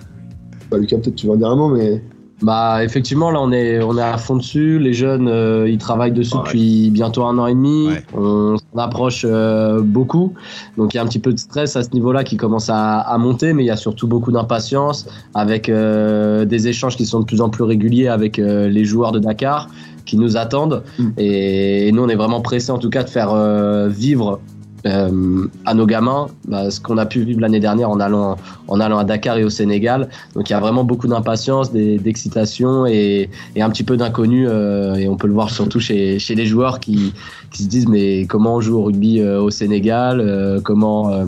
Bah, 0.69 0.77
Lucas, 0.77 0.97
peut-être 0.97 1.15
tu 1.15 1.27
vas 1.27 1.33
en 1.33 1.37
dire 1.37 1.49
un 1.49 1.55
mot, 1.55 1.69
mais 1.69 2.03
Bah 2.41 2.83
effectivement 2.83 3.31
là 3.31 3.39
on 3.41 3.53
est 3.53 3.81
on 3.81 3.97
est 3.97 4.01
à 4.01 4.17
fond 4.17 4.35
dessus. 4.35 4.77
Les 4.77 4.93
jeunes 4.93 5.29
euh, 5.29 5.69
ils 5.69 5.77
travaillent 5.77 6.11
dessus 6.11 6.35
depuis 6.37 6.91
bientôt 6.91 7.23
un 7.23 7.37
an 7.37 7.47
et 7.47 7.53
demi. 7.53 7.87
On 8.13 8.57
s'en 8.57 8.77
approche 8.79 9.25
euh, 9.27 9.81
beaucoup. 9.81 10.33
Donc 10.77 10.93
il 10.93 10.97
y 10.97 10.99
a 10.99 11.03
un 11.03 11.07
petit 11.07 11.19
peu 11.19 11.31
de 11.31 11.39
stress 11.39 11.77
à 11.77 11.83
ce 11.83 11.91
niveau-là 11.91 12.25
qui 12.25 12.35
commence 12.35 12.69
à, 12.69 12.99
à 12.99 13.17
monter, 13.17 13.53
mais 13.53 13.63
il 13.63 13.67
y 13.67 13.71
a 13.71 13.77
surtout 13.77 14.07
beaucoup 14.07 14.33
d'impatience 14.33 15.07
avec 15.33 15.69
euh, 15.69 16.43
des 16.43 16.67
échanges 16.67 16.97
qui 16.97 17.05
sont 17.05 17.21
de 17.21 17.25
plus 17.25 17.39
en 17.39 17.49
plus 17.49 17.63
réguliers 17.63 18.09
avec 18.09 18.37
euh, 18.37 18.67
les 18.67 18.83
joueurs 18.83 19.13
de 19.13 19.19
Dakar 19.19 19.69
qui 20.05 20.17
nous 20.17 20.35
attendent. 20.35 20.83
Et, 21.17 21.87
et 21.87 21.91
nous 21.93 22.03
on 22.03 22.09
est 22.09 22.15
vraiment 22.15 22.41
pressés 22.41 22.71
en 22.71 22.79
tout 22.79 22.89
cas 22.89 23.03
de 23.03 23.09
faire 23.09 23.31
euh, 23.33 23.87
vivre 23.87 24.41
euh, 24.85 25.47
à 25.65 25.73
nos 25.73 25.85
gamins 25.85 26.27
bah, 26.47 26.69
ce 26.69 26.79
qu'on 26.79 26.97
a 26.97 27.05
pu 27.05 27.21
vivre 27.21 27.41
l'année 27.41 27.59
dernière 27.59 27.89
en 27.89 27.99
allant, 27.99 28.37
en 28.67 28.79
allant 28.79 28.97
à 28.97 29.03
Dakar 29.03 29.37
et 29.37 29.43
au 29.43 29.49
Sénégal. 29.49 30.09
Donc 30.35 30.49
il 30.49 30.53
y 30.53 30.55
a 30.55 30.59
vraiment 30.59 30.83
beaucoup 30.83 31.07
d'impatience, 31.07 31.71
d'excitation 31.71 32.85
et, 32.85 33.29
et 33.55 33.61
un 33.61 33.69
petit 33.69 33.83
peu 33.83 33.97
d'inconnu. 33.97 34.47
euh, 34.47 34.95
et 34.95 35.07
on 35.07 35.17
peut 35.17 35.27
le 35.27 35.33
voir 35.33 35.49
surtout 35.49 35.79
chez, 35.79 36.19
chez 36.19 36.35
les 36.35 36.45
joueurs 36.45 36.79
qui, 36.79 37.13
qui 37.51 37.63
se 37.63 37.67
disent 37.69 37.87
mais 37.87 38.25
comment 38.27 38.55
on 38.55 38.61
joue 38.61 38.77
au 38.77 38.83
rugby 38.83 39.19
euh, 39.19 39.41
au 39.41 39.49
Sénégal 39.49 40.19
euh, 40.21 40.59
Comment 40.61 41.11
euh, 41.11 41.25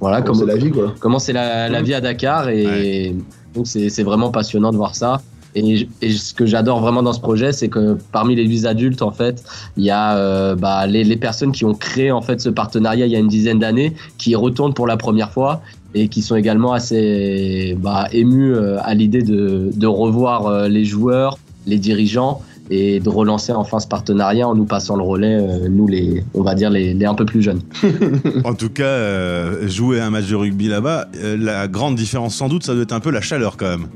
voilà 0.00 0.22
Comment 0.22 0.38
c'est 0.40 0.46
la 0.46 0.56
vie, 0.56 0.70
quoi. 0.70 0.94
Comment 1.00 1.18
c'est 1.18 1.32
la, 1.32 1.68
la 1.68 1.82
vie 1.82 1.94
à 1.94 2.00
Dakar 2.00 2.48
et 2.48 3.14
donc 3.54 3.66
c'est 3.66 4.02
vraiment 4.02 4.30
passionnant 4.30 4.70
de 4.70 4.76
voir 4.76 4.94
ça. 4.94 5.20
Et, 5.54 5.88
ce 6.02 6.34
que 6.34 6.46
j'adore 6.46 6.80
vraiment 6.80 7.02
dans 7.02 7.12
ce 7.12 7.20
projet, 7.20 7.52
c'est 7.52 7.68
que 7.68 7.96
parmi 8.12 8.36
les 8.36 8.46
huit 8.46 8.66
adultes, 8.66 9.02
en 9.02 9.10
fait, 9.10 9.42
il 9.76 9.84
y 9.84 9.90
a 9.90 10.16
euh, 10.16 10.54
bah, 10.54 10.86
les, 10.86 11.16
personnes 11.16 11.52
qui 11.52 11.64
ont 11.64 11.74
créé 11.74 12.12
en 12.12 12.22
fait 12.22 12.40
ce 12.40 12.48
partenariat 12.48 13.06
il 13.06 13.12
y 13.12 13.16
a 13.16 13.18
une 13.18 13.28
dizaine 13.28 13.58
d'années, 13.58 13.94
qui 14.18 14.34
retournent 14.34 14.74
pour 14.74 14.86
la 14.86 14.96
première 14.96 15.32
fois 15.32 15.60
et 15.94 16.08
qui 16.08 16.22
sont 16.22 16.36
également 16.36 16.72
assez 16.72 17.76
bah, 17.80 18.06
émus 18.12 18.54
euh, 18.54 18.78
à 18.82 18.94
l'idée 18.94 19.22
de, 19.22 19.86
revoir 19.86 20.46
euh, 20.46 20.68
les 20.68 20.84
joueurs, 20.84 21.38
les 21.66 21.78
dirigeants 21.78 22.42
et 22.72 23.00
de 23.00 23.08
relancer 23.08 23.50
enfin 23.50 23.80
ce 23.80 23.88
partenariat 23.88 24.46
en 24.46 24.54
nous 24.54 24.64
passant 24.64 24.94
le 24.94 25.02
relais, 25.02 25.68
nous 25.68 25.88
les, 25.88 26.22
on 26.34 26.42
va 26.42 26.54
dire 26.54 26.70
les, 26.70 27.04
un 27.04 27.14
peu 27.14 27.24
plus 27.24 27.42
jeunes. 27.42 27.62
en 28.44 28.54
tout 28.54 28.70
cas, 28.70 29.66
jouer 29.66 30.00
un 30.00 30.10
match 30.10 30.28
de 30.28 30.36
rugby 30.36 30.68
là-bas, 30.68 31.08
la 31.20 31.66
grande 31.66 31.96
différence 31.96 32.36
sans 32.36 32.48
doute, 32.48 32.62
ça 32.62 32.74
doit 32.74 32.84
être 32.84 32.92
un 32.92 33.00
peu 33.00 33.10
la 33.10 33.20
chaleur 33.20 33.56
quand 33.56 33.70
même. 33.70 33.88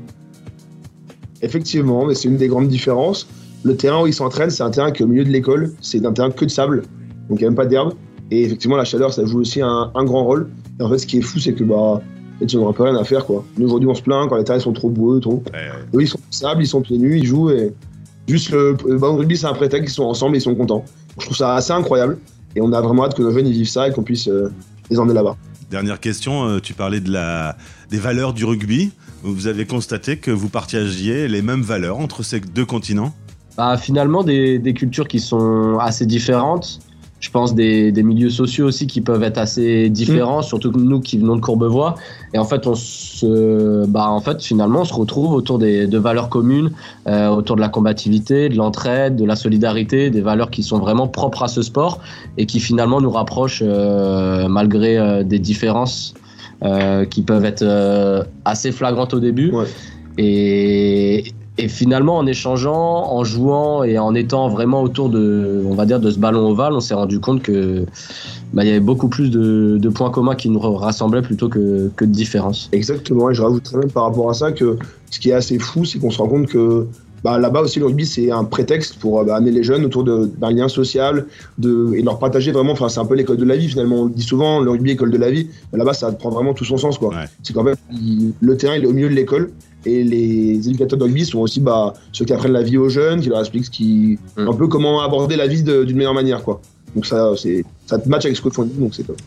Effectivement, 1.45 2.05
mais 2.05 2.15
c'est 2.15 2.27
une 2.27 2.37
des 2.37 2.47
grandes 2.47 2.67
différences. 2.67 3.27
Le 3.63 3.75
terrain 3.77 4.01
où 4.01 4.07
ils 4.07 4.13
s'entraînent, 4.13 4.49
c'est 4.49 4.63
un 4.63 4.71
terrain 4.71 4.91
qui 4.91 5.03
est 5.03 5.05
au 5.05 5.07
milieu 5.07 5.23
de 5.23 5.29
l'école. 5.29 5.73
C'est 5.79 6.03
un 6.03 6.11
terrain 6.11 6.31
que 6.31 6.43
de 6.43 6.49
sable, 6.49 6.83
donc 7.29 7.39
il 7.39 7.43
n'y 7.43 7.45
a 7.45 7.49
même 7.49 7.55
pas 7.55 7.67
d'herbe. 7.67 7.93
Et 8.31 8.43
effectivement, 8.43 8.77
la 8.77 8.83
chaleur, 8.85 9.13
ça 9.13 9.23
joue 9.25 9.39
aussi 9.39 9.61
un, 9.61 9.91
un 9.93 10.03
grand 10.03 10.23
rôle. 10.23 10.49
Et 10.79 10.83
en 10.83 10.89
fait, 10.89 10.97
ce 10.97 11.05
qui 11.05 11.19
est 11.19 11.21
fou, 11.21 11.39
c'est 11.39 11.53
que 11.53 11.63
bah, 11.63 12.01
ils 12.41 12.57
n'ont 12.57 12.67
un 12.67 12.73
peu 12.73 12.83
rien 12.83 12.95
à 12.95 13.03
faire. 13.03 13.25
Quoi. 13.25 13.45
Nous, 13.57 13.65
aujourd'hui, 13.67 13.87
on 13.87 13.93
se 13.93 14.01
plaint 14.01 14.27
quand 14.27 14.37
les 14.37 14.43
terrains 14.43 14.59
sont 14.59 14.73
trop 14.73 14.89
boueux, 14.89 15.19
trop. 15.19 15.43
Eux, 15.93 16.01
ils 16.01 16.07
sont 16.07 16.17
au 16.17 16.31
sable, 16.31 16.63
ils 16.63 16.67
sont 16.67 16.81
pieds 16.81 16.97
nus, 16.97 17.19
ils 17.19 17.25
jouent. 17.25 17.51
Et 17.51 17.73
juste 18.27 18.49
le, 18.51 18.75
le 18.87 18.97
ballon 18.97 19.13
de 19.13 19.19
rugby, 19.19 19.37
c'est 19.37 19.45
un 19.45 19.53
prétexte, 19.53 19.93
ils 19.93 19.95
sont 19.95 20.03
ensemble 20.03 20.35
et 20.35 20.39
ils 20.39 20.41
sont 20.41 20.55
contents. 20.55 20.83
Je 21.19 21.25
trouve 21.25 21.37
ça 21.37 21.53
assez 21.53 21.71
incroyable. 21.71 22.17
Et 22.55 22.61
on 22.61 22.73
a 22.73 22.81
vraiment 22.81 23.05
hâte 23.05 23.15
que 23.15 23.21
nos 23.21 23.31
jeunes 23.31 23.47
ils 23.47 23.53
vivent 23.53 23.69
ça 23.69 23.87
et 23.87 23.91
qu'on 23.91 24.03
puisse 24.03 24.27
euh, 24.27 24.51
les 24.89 24.97
emmener 24.97 25.13
là-bas. 25.13 25.37
Dernière 25.69 25.99
question, 25.99 26.47
euh, 26.47 26.59
tu 26.59 26.73
parlais 26.73 26.99
de 26.99 27.11
la, 27.11 27.57
des 27.89 27.97
valeurs 27.97 28.33
du 28.33 28.45
rugby. 28.45 28.91
Vous 29.27 29.47
avez 29.47 29.65
constaté 29.65 30.17
que 30.17 30.29
vous 30.29 30.49
partagiez 30.49 31.27
les 31.27 31.41
mêmes 31.41 31.63
valeurs 31.63 31.97
entre 31.97 32.21
ces 32.21 32.39
deux 32.39 32.65
continents? 32.65 33.11
Bah, 33.57 33.75
finalement, 33.75 34.23
des, 34.23 34.59
des 34.59 34.75
cultures 34.75 35.07
qui 35.07 35.19
sont 35.19 35.79
assez 35.79 36.05
différentes. 36.05 36.79
Je 37.21 37.31
pense 37.31 37.55
des, 37.55 37.91
des 37.91 38.03
milieux 38.03 38.29
sociaux 38.29 38.67
aussi 38.67 38.85
qui 38.85 39.01
peuvent 39.01 39.23
être 39.23 39.39
assez 39.39 39.89
différents, 39.89 40.43
surtout 40.43 40.71
que 40.71 40.77
nous 40.77 40.99
qui 40.99 41.17
venons 41.17 41.37
de 41.37 41.41
Courbevoie. 41.41 41.95
Et 42.35 42.37
en 42.37 42.45
fait, 42.45 42.67
on 42.67 42.75
se, 42.75 43.87
bah, 43.87 44.09
en 44.09 44.19
fait, 44.19 44.43
finalement, 44.43 44.81
on 44.81 44.85
se 44.85 44.93
retrouve 44.93 45.33
autour 45.33 45.57
des, 45.57 45.87
de 45.87 45.97
valeurs 45.97 46.29
communes, 46.29 46.69
euh, 47.07 47.29
autour 47.29 47.55
de 47.55 47.61
la 47.61 47.69
combativité, 47.69 48.49
de 48.49 48.55
l'entraide, 48.55 49.15
de 49.15 49.25
la 49.25 49.35
solidarité, 49.35 50.11
des 50.11 50.21
valeurs 50.21 50.51
qui 50.51 50.61
sont 50.61 50.77
vraiment 50.77 51.07
propres 51.07 51.41
à 51.41 51.47
ce 51.47 51.63
sport 51.63 51.99
et 52.37 52.45
qui 52.45 52.59
finalement 52.59 53.01
nous 53.01 53.09
rapprochent 53.09 53.63
euh, 53.65 54.47
malgré 54.47 54.99
euh, 54.99 55.23
des 55.23 55.39
différences 55.39 56.13
qui 57.05 57.21
peuvent 57.21 57.45
être 57.45 57.63
euh, 57.63 58.23
assez 58.45 58.71
flagrantes 58.71 59.13
au 59.13 59.19
début. 59.19 59.53
Et, 60.17 61.33
et 61.57 61.67
finalement, 61.67 62.17
en 62.17 62.25
échangeant, 62.25 63.11
en 63.11 63.23
jouant 63.23 63.83
et 63.83 63.97
en 63.97 64.15
étant 64.15 64.49
vraiment 64.49 64.81
autour 64.81 65.09
de, 65.09 65.63
on 65.65 65.73
va 65.73 65.85
dire, 65.85 65.99
de 65.99 66.09
ce 66.11 66.19
ballon 66.19 66.49
ovale, 66.49 66.73
on 66.73 66.79
s'est 66.79 66.93
rendu 66.93 67.19
compte 67.19 67.41
que 67.41 67.85
bah, 68.53 68.63
il 68.63 68.67
y 68.67 68.71
avait 68.71 68.79
beaucoup 68.79 69.09
plus 69.09 69.29
de, 69.29 69.77
de 69.77 69.89
points 69.89 70.09
communs 70.11 70.35
qui 70.35 70.49
nous 70.49 70.59
rassemblaient 70.59 71.21
plutôt 71.21 71.49
que, 71.49 71.89
que 71.95 72.05
de 72.05 72.11
différences. 72.11 72.69
Exactement, 72.71 73.29
et 73.29 73.33
je 73.33 73.41
rajouterais 73.41 73.77
même 73.79 73.91
par 73.91 74.03
rapport 74.03 74.29
à 74.29 74.33
ça 74.33 74.51
que 74.51 74.77
ce 75.11 75.19
qui 75.19 75.29
est 75.29 75.33
assez 75.33 75.59
fou, 75.59 75.85
c'est 75.85 75.99
qu'on 75.99 76.11
se 76.11 76.17
rend 76.17 76.27
compte 76.27 76.47
que 76.47 76.87
bah, 77.25 77.39
là-bas 77.45 77.61
aussi 77.65 77.79
le 77.79 77.85
rugby 77.87 78.05
c'est 78.05 78.29
un 78.39 78.43
prétexte 78.55 78.93
pour 79.01 79.13
euh, 79.19 79.23
bah, 79.25 79.35
amener 79.37 79.51
les 79.59 79.63
jeunes 79.69 79.83
autour 79.85 80.03
d'un 80.03 80.51
lien 80.51 80.67
social 80.67 81.25
de, 81.57 81.71
et 81.97 82.01
leur 82.07 82.17
partager 82.19 82.51
vraiment, 82.57 82.73
enfin 82.77 82.87
c'est 82.93 82.99
un 83.05 83.05
peu 83.05 83.15
l'école 83.15 83.37
de 83.37 83.45
la 83.45 83.57
vie 83.61 83.67
finalement, 83.67 83.97
on 84.03 84.07
dit 84.07 84.27
souvent, 84.31 84.59
le 84.65 84.69
rugby 84.71 84.91
école 84.91 85.11
de 85.11 85.17
la 85.17 85.31
vie, 85.35 85.47
mais 85.71 85.79
là-bas 85.79 85.93
ça 85.93 86.11
prend 86.11 86.29
vraiment 86.29 86.53
tout 86.53 86.65
son 86.71 86.77
sens 86.77 86.95
quoi. 86.99 87.09
C'est 87.43 87.53
qu'en 87.53 87.65
fait 87.67 87.77
il- 87.91 88.33
le 88.49 88.53
terrain 88.57 88.75
il 88.77 88.83
est 88.83 88.87
au 88.87 88.93
milieu 88.93 89.09
de 89.09 89.15
l'école 89.21 89.45
et 89.87 90.03
les 90.03 90.67
éducateurs 90.67 90.99
de 90.99 91.03
rugby 91.05 91.25
sont 91.25 91.39
aussi 91.39 91.59
bah, 91.59 91.93
ceux 92.11 92.25
qui 92.25 92.33
apprennent 92.33 92.53
la 92.61 92.63
vie 92.69 92.77
aux 92.77 92.89
jeunes, 92.89 93.19
qui 93.21 93.29
leur 93.29 93.39
expliquent 93.39 93.65
ce 93.65 93.71
qui, 93.79 94.17
un 94.37 94.53
peu 94.53 94.67
comment 94.67 95.01
aborder 95.01 95.35
la 95.43 95.47
vie 95.47 95.63
d'une 95.63 95.97
meilleure 95.97 96.13
manière 96.21 96.41
quoi. 96.43 96.61
Donc 96.95 97.05
ça, 97.05 97.31
c'est, 97.41 97.65
ça 97.87 97.97
te 97.99 98.07
match 98.07 98.23
avec 98.25 98.37
ce 98.37 98.41
que 98.41 98.49
font 98.49 98.63
donc 98.65 98.93
c'est 98.95 99.03
top. 99.03 99.17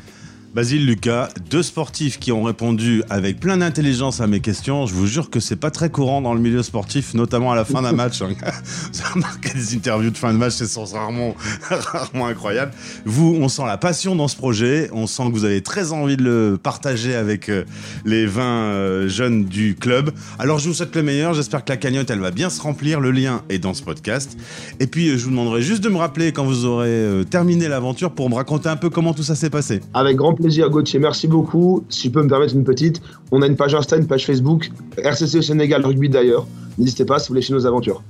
Basile, 0.55 0.86
Lucas, 0.86 1.28
deux 1.51 1.62
sportifs 1.62 2.18
qui 2.18 2.32
ont 2.32 2.42
répondu 2.42 3.03
avec 3.11 3.38
plein 3.38 3.59
d'intelligence 3.59 4.20
à 4.22 4.26
mes 4.26 4.40
questions. 4.40 4.86
Je 4.86 4.94
vous 4.94 5.07
jure 5.07 5.28
que 5.28 5.40
c'est 5.40 5.57
pas 5.57 5.70
très 5.70 5.90
courant 5.90 6.22
dans 6.22 6.32
le 6.32 6.40
milieu 6.40 6.62
sportif, 6.62 7.12
notamment 7.14 7.53
à 7.53 7.55
la 7.55 7.66
fin 7.66 7.82
d'un 7.82 7.92
match. 8.05 8.22
hein. 8.22 8.28
Vous 8.92 9.01
avez 9.03 9.12
remarqué 9.14 9.51
des 9.53 9.74
interviews 9.76 10.11
de 10.11 10.16
fin 10.16 10.32
de 10.32 10.38
match, 10.38 10.55
c'est 10.55 10.94
rarement, 10.94 11.36
rarement 11.70 12.26
incroyable. 12.26 12.72
Vous, 13.05 13.36
on 13.40 13.49
sent 13.49 13.62
la 13.66 13.76
passion 13.76 14.16
dans 14.16 14.26
ce 14.26 14.36
projet. 14.36 14.88
On 14.92 15.07
sent 15.07 15.24
que 15.26 15.32
vous 15.32 15.44
avez 15.44 15.62
très 15.62 15.92
envie 15.92 16.16
de 16.16 16.24
le 16.24 16.59
partager 16.61 17.14
avec 17.14 17.51
euh, 17.51 17.64
les 18.07 18.24
20 18.26 18.42
euh, 18.42 19.09
jeunes 19.09 19.44
du 19.44 19.76
club. 19.76 20.11
Alors, 20.38 20.59
je 20.59 20.68
vous 20.68 20.74
souhaite 20.74 20.96
le 20.96 21.03
meilleur. 21.03 21.34
J'espère 21.34 21.62
que 21.62 21.70
la 21.70 21.76
cagnotte, 21.76 22.11
elle 22.11 22.20
va 22.20 22.30
bien 22.30 22.49
se 22.49 22.61
remplir. 22.61 23.01
Le 23.01 23.11
lien 23.11 23.42
est 23.51 23.59
dans 23.59 23.74
ce 23.74 23.82
podcast. 23.82 24.36
Et 24.80 24.86
puis, 24.86 25.11
euh, 25.11 25.18
je 25.18 25.24
vous 25.24 25.30
demanderai 25.30 25.61
juste 25.61 25.84
de 25.84 25.90
me 25.90 25.99
rappeler 25.99 26.32
quand 26.32 26.44
vous 26.44 26.64
aurez 26.64 27.22
terminé 27.30 27.68
l'aventure 27.68 28.12
pour 28.12 28.30
me 28.30 28.34
raconter 28.34 28.70
un 28.70 28.76
peu 28.76 28.88
comment 28.88 29.12
tout 29.12 29.22
ça 29.22 29.34
s'est 29.34 29.51
passé. 29.51 29.80
Avec 29.92 30.16
grand 30.16 30.38
plaisir, 30.39 30.70
Gauthier. 30.70 30.99
Merci 30.99 31.28
beaucoup. 31.28 31.84
Si 31.89 32.09
je 32.09 32.12
peux 32.12 32.22
me 32.22 32.28
permettre 32.28 32.55
une 32.55 32.64
petite, 32.64 33.01
on 33.32 33.43
a 33.43 33.47
une 33.47 33.57
page 33.57 33.74
Insta, 33.74 33.97
une 33.97 34.07
page 34.07 34.24
Facebook, 34.26 34.70
RCC 34.97 35.39
au 35.39 35.43
Sénégal, 35.43 35.84
rugby 35.84 36.09
d'ailleurs. 36.09 36.47
N'hésitez 36.78 37.05
pas 37.05 37.18
si 37.18 37.28
vous 37.28 37.32
voulez 37.32 37.43
suivre 37.43 37.59
nos 37.61 37.66
aventures. 37.66 38.03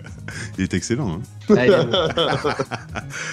Il 0.58 0.64
est 0.64 0.74
excellent. 0.74 1.20
hein 1.48 1.54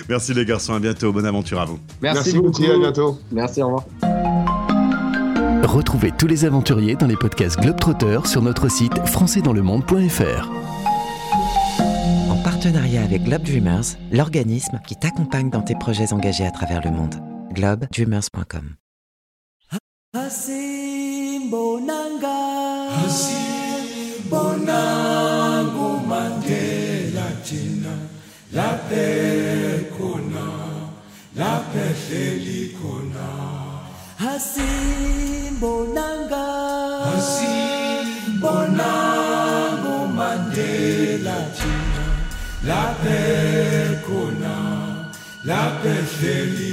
Merci 0.09 0.33
les 0.33 0.45
garçons, 0.45 0.73
à 0.73 0.79
bientôt. 0.79 1.11
Bonne 1.11 1.25
aventure 1.25 1.59
à 1.59 1.65
vous. 1.65 1.79
Merci, 2.01 2.15
Merci, 2.17 2.33
beaucoup. 2.33 2.47
Gauthier, 2.51 2.71
à 2.71 2.77
bientôt. 2.77 3.17
Merci, 3.31 3.61
au 3.63 3.65
revoir. 3.67 3.85
Retrouvez 5.63 6.11
tous 6.17 6.27
les 6.27 6.45
aventuriers 6.45 6.95
dans 6.95 7.07
les 7.07 7.15
podcasts 7.15 7.59
Globetrotter 7.59 8.19
sur 8.25 8.41
notre 8.43 8.69
site 8.69 8.93
françaisdanslemonde.fr. 9.07 10.49
En 12.29 12.35
partenariat 12.43 13.01
avec 13.01 13.23
Globe 13.23 13.41
Dreamers, 13.43 13.83
l'organisme 14.11 14.79
qui 14.87 14.95
t'accompagne 14.95 15.49
dans 15.49 15.61
tes 15.61 15.73
projets 15.75 16.13
engagés 16.13 16.45
à 16.45 16.51
travers 16.51 16.81
le 16.83 16.91
monde. 16.91 17.15
globedreamers.com 17.57 18.65
Hasimbonanga 20.13 22.37
Hasimbonangu 37.05 39.97
Mandela 40.19 41.37
Jina 41.57 42.05
Laphe 42.67 43.21
khona 44.07 44.55
Laphe 45.49 45.93
hleli 46.13 46.72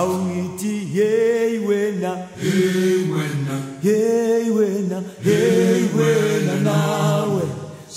awuyithi 0.00 0.74
hey 0.94 1.58
wena 1.68 2.10
hey 2.42 2.98
wena 3.12 3.56
hey 3.82 4.50
wena 4.50 5.02
hey 5.24 5.82
wena 5.98 6.54
nawe 6.62 7.42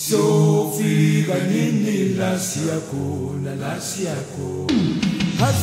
sofika 0.08 1.36
nini 1.52 1.98
la 2.20 2.40
siyakhona 2.40 3.56
la 3.56 3.82
siyakhona 3.82 5.54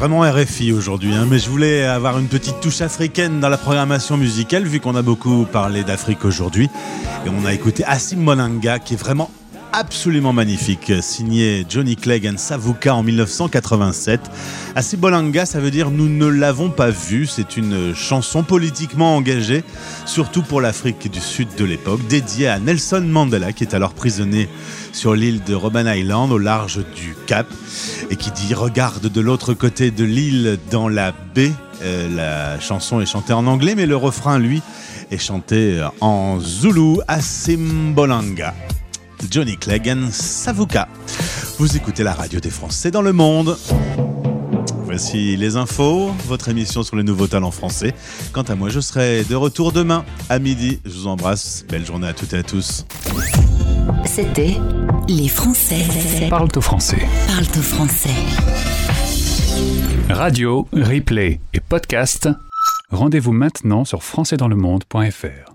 vraiment 0.00 0.22
RFI 0.22 0.72
aujourd'hui, 0.72 1.12
hein, 1.12 1.26
mais 1.28 1.38
je 1.38 1.50
voulais 1.50 1.84
avoir 1.84 2.18
une 2.18 2.28
petite 2.28 2.58
touche 2.60 2.80
africaine 2.80 3.38
dans 3.38 3.50
la 3.50 3.58
programmation 3.58 4.16
musicale, 4.16 4.64
vu 4.64 4.80
qu'on 4.80 4.96
a 4.96 5.02
beaucoup 5.02 5.44
parlé 5.44 5.84
d'Afrique 5.84 6.24
aujourd'hui. 6.24 6.70
Et 7.26 7.28
on 7.28 7.44
a 7.44 7.52
écouté 7.52 7.84
Assim 7.84 8.16
Molanga, 8.16 8.78
qui 8.78 8.94
est 8.94 8.96
vraiment 8.96 9.30
absolument 9.72 10.32
magnifique, 10.32 10.92
signé 11.00 11.64
Johnny 11.68 11.96
Clegg 11.96 12.26
and 12.26 12.38
Savuka 12.38 12.94
en 12.94 13.02
1987. 13.02 14.20
Asibolanga, 14.74 15.46
ça 15.46 15.60
veut 15.60 15.70
dire 15.70 15.90
nous 15.90 16.08
ne 16.08 16.26
l'avons 16.26 16.70
pas 16.70 16.90
vu. 16.90 17.26
C'est 17.26 17.56
une 17.56 17.94
chanson 17.94 18.42
politiquement 18.42 19.16
engagée, 19.16 19.64
surtout 20.06 20.42
pour 20.42 20.60
l'Afrique 20.60 21.10
du 21.10 21.20
Sud 21.20 21.48
de 21.56 21.64
l'époque, 21.64 22.00
dédiée 22.08 22.48
à 22.48 22.58
Nelson 22.58 23.04
Mandela, 23.06 23.52
qui 23.52 23.64
est 23.64 23.74
alors 23.74 23.94
prisonnier 23.94 24.48
sur 24.92 25.14
l'île 25.14 25.42
de 25.44 25.54
Robben 25.54 25.86
Island, 25.86 26.32
au 26.32 26.38
large 26.38 26.78
du 26.94 27.14
Cap, 27.26 27.46
et 28.10 28.16
qui 28.16 28.30
dit 28.30 28.54
regarde 28.54 29.06
de 29.06 29.20
l'autre 29.20 29.54
côté 29.54 29.90
de 29.90 30.04
l'île 30.04 30.58
dans 30.70 30.88
la 30.88 31.12
baie. 31.34 31.52
Euh, 31.82 32.08
la 32.14 32.60
chanson 32.60 33.00
est 33.00 33.06
chantée 33.06 33.32
en 33.32 33.46
anglais, 33.46 33.74
mais 33.74 33.86
le 33.86 33.96
refrain, 33.96 34.38
lui, 34.38 34.62
est 35.10 35.18
chanté 35.18 35.84
en 36.00 36.38
zoulou, 36.40 37.00
Asimbolanga. 37.08 38.54
Johnny 39.28 39.56
Clegg 39.56 39.88
and 39.88 40.10
Savuka. 40.10 40.88
Vous 41.58 41.76
écoutez 41.76 42.02
la 42.02 42.14
radio 42.14 42.40
des 42.40 42.50
Français 42.50 42.90
dans 42.90 43.02
le 43.02 43.12
monde. 43.12 43.56
Voici 44.84 45.36
les 45.36 45.56
infos, 45.56 46.10
votre 46.26 46.48
émission 46.48 46.82
sur 46.82 46.96
les 46.96 47.02
nouveaux 47.02 47.26
talents 47.26 47.50
français. 47.50 47.94
Quant 48.32 48.42
à 48.42 48.54
moi, 48.54 48.68
je 48.70 48.80
serai 48.80 49.24
de 49.24 49.34
retour 49.34 49.72
demain 49.72 50.04
à 50.28 50.38
midi. 50.38 50.80
Je 50.84 50.90
vous 50.90 51.06
embrasse. 51.06 51.64
Belle 51.68 51.86
journée 51.86 52.08
à 52.08 52.12
toutes 52.12 52.32
et 52.32 52.38
à 52.38 52.42
tous. 52.42 52.86
C'était 54.04 54.56
Les 55.08 55.28
Français. 55.28 55.84
Parle 56.28 56.48
au 56.56 56.60
français. 56.60 57.06
Parle 57.28 57.46
au 57.56 57.62
français. 57.62 58.10
Radio, 60.08 60.66
replay 60.72 61.40
et 61.52 61.60
podcast. 61.60 62.28
Rendez-vous 62.90 63.32
maintenant 63.32 63.84
sur 63.84 64.02
françaisdanslemonde.fr. 64.02 65.49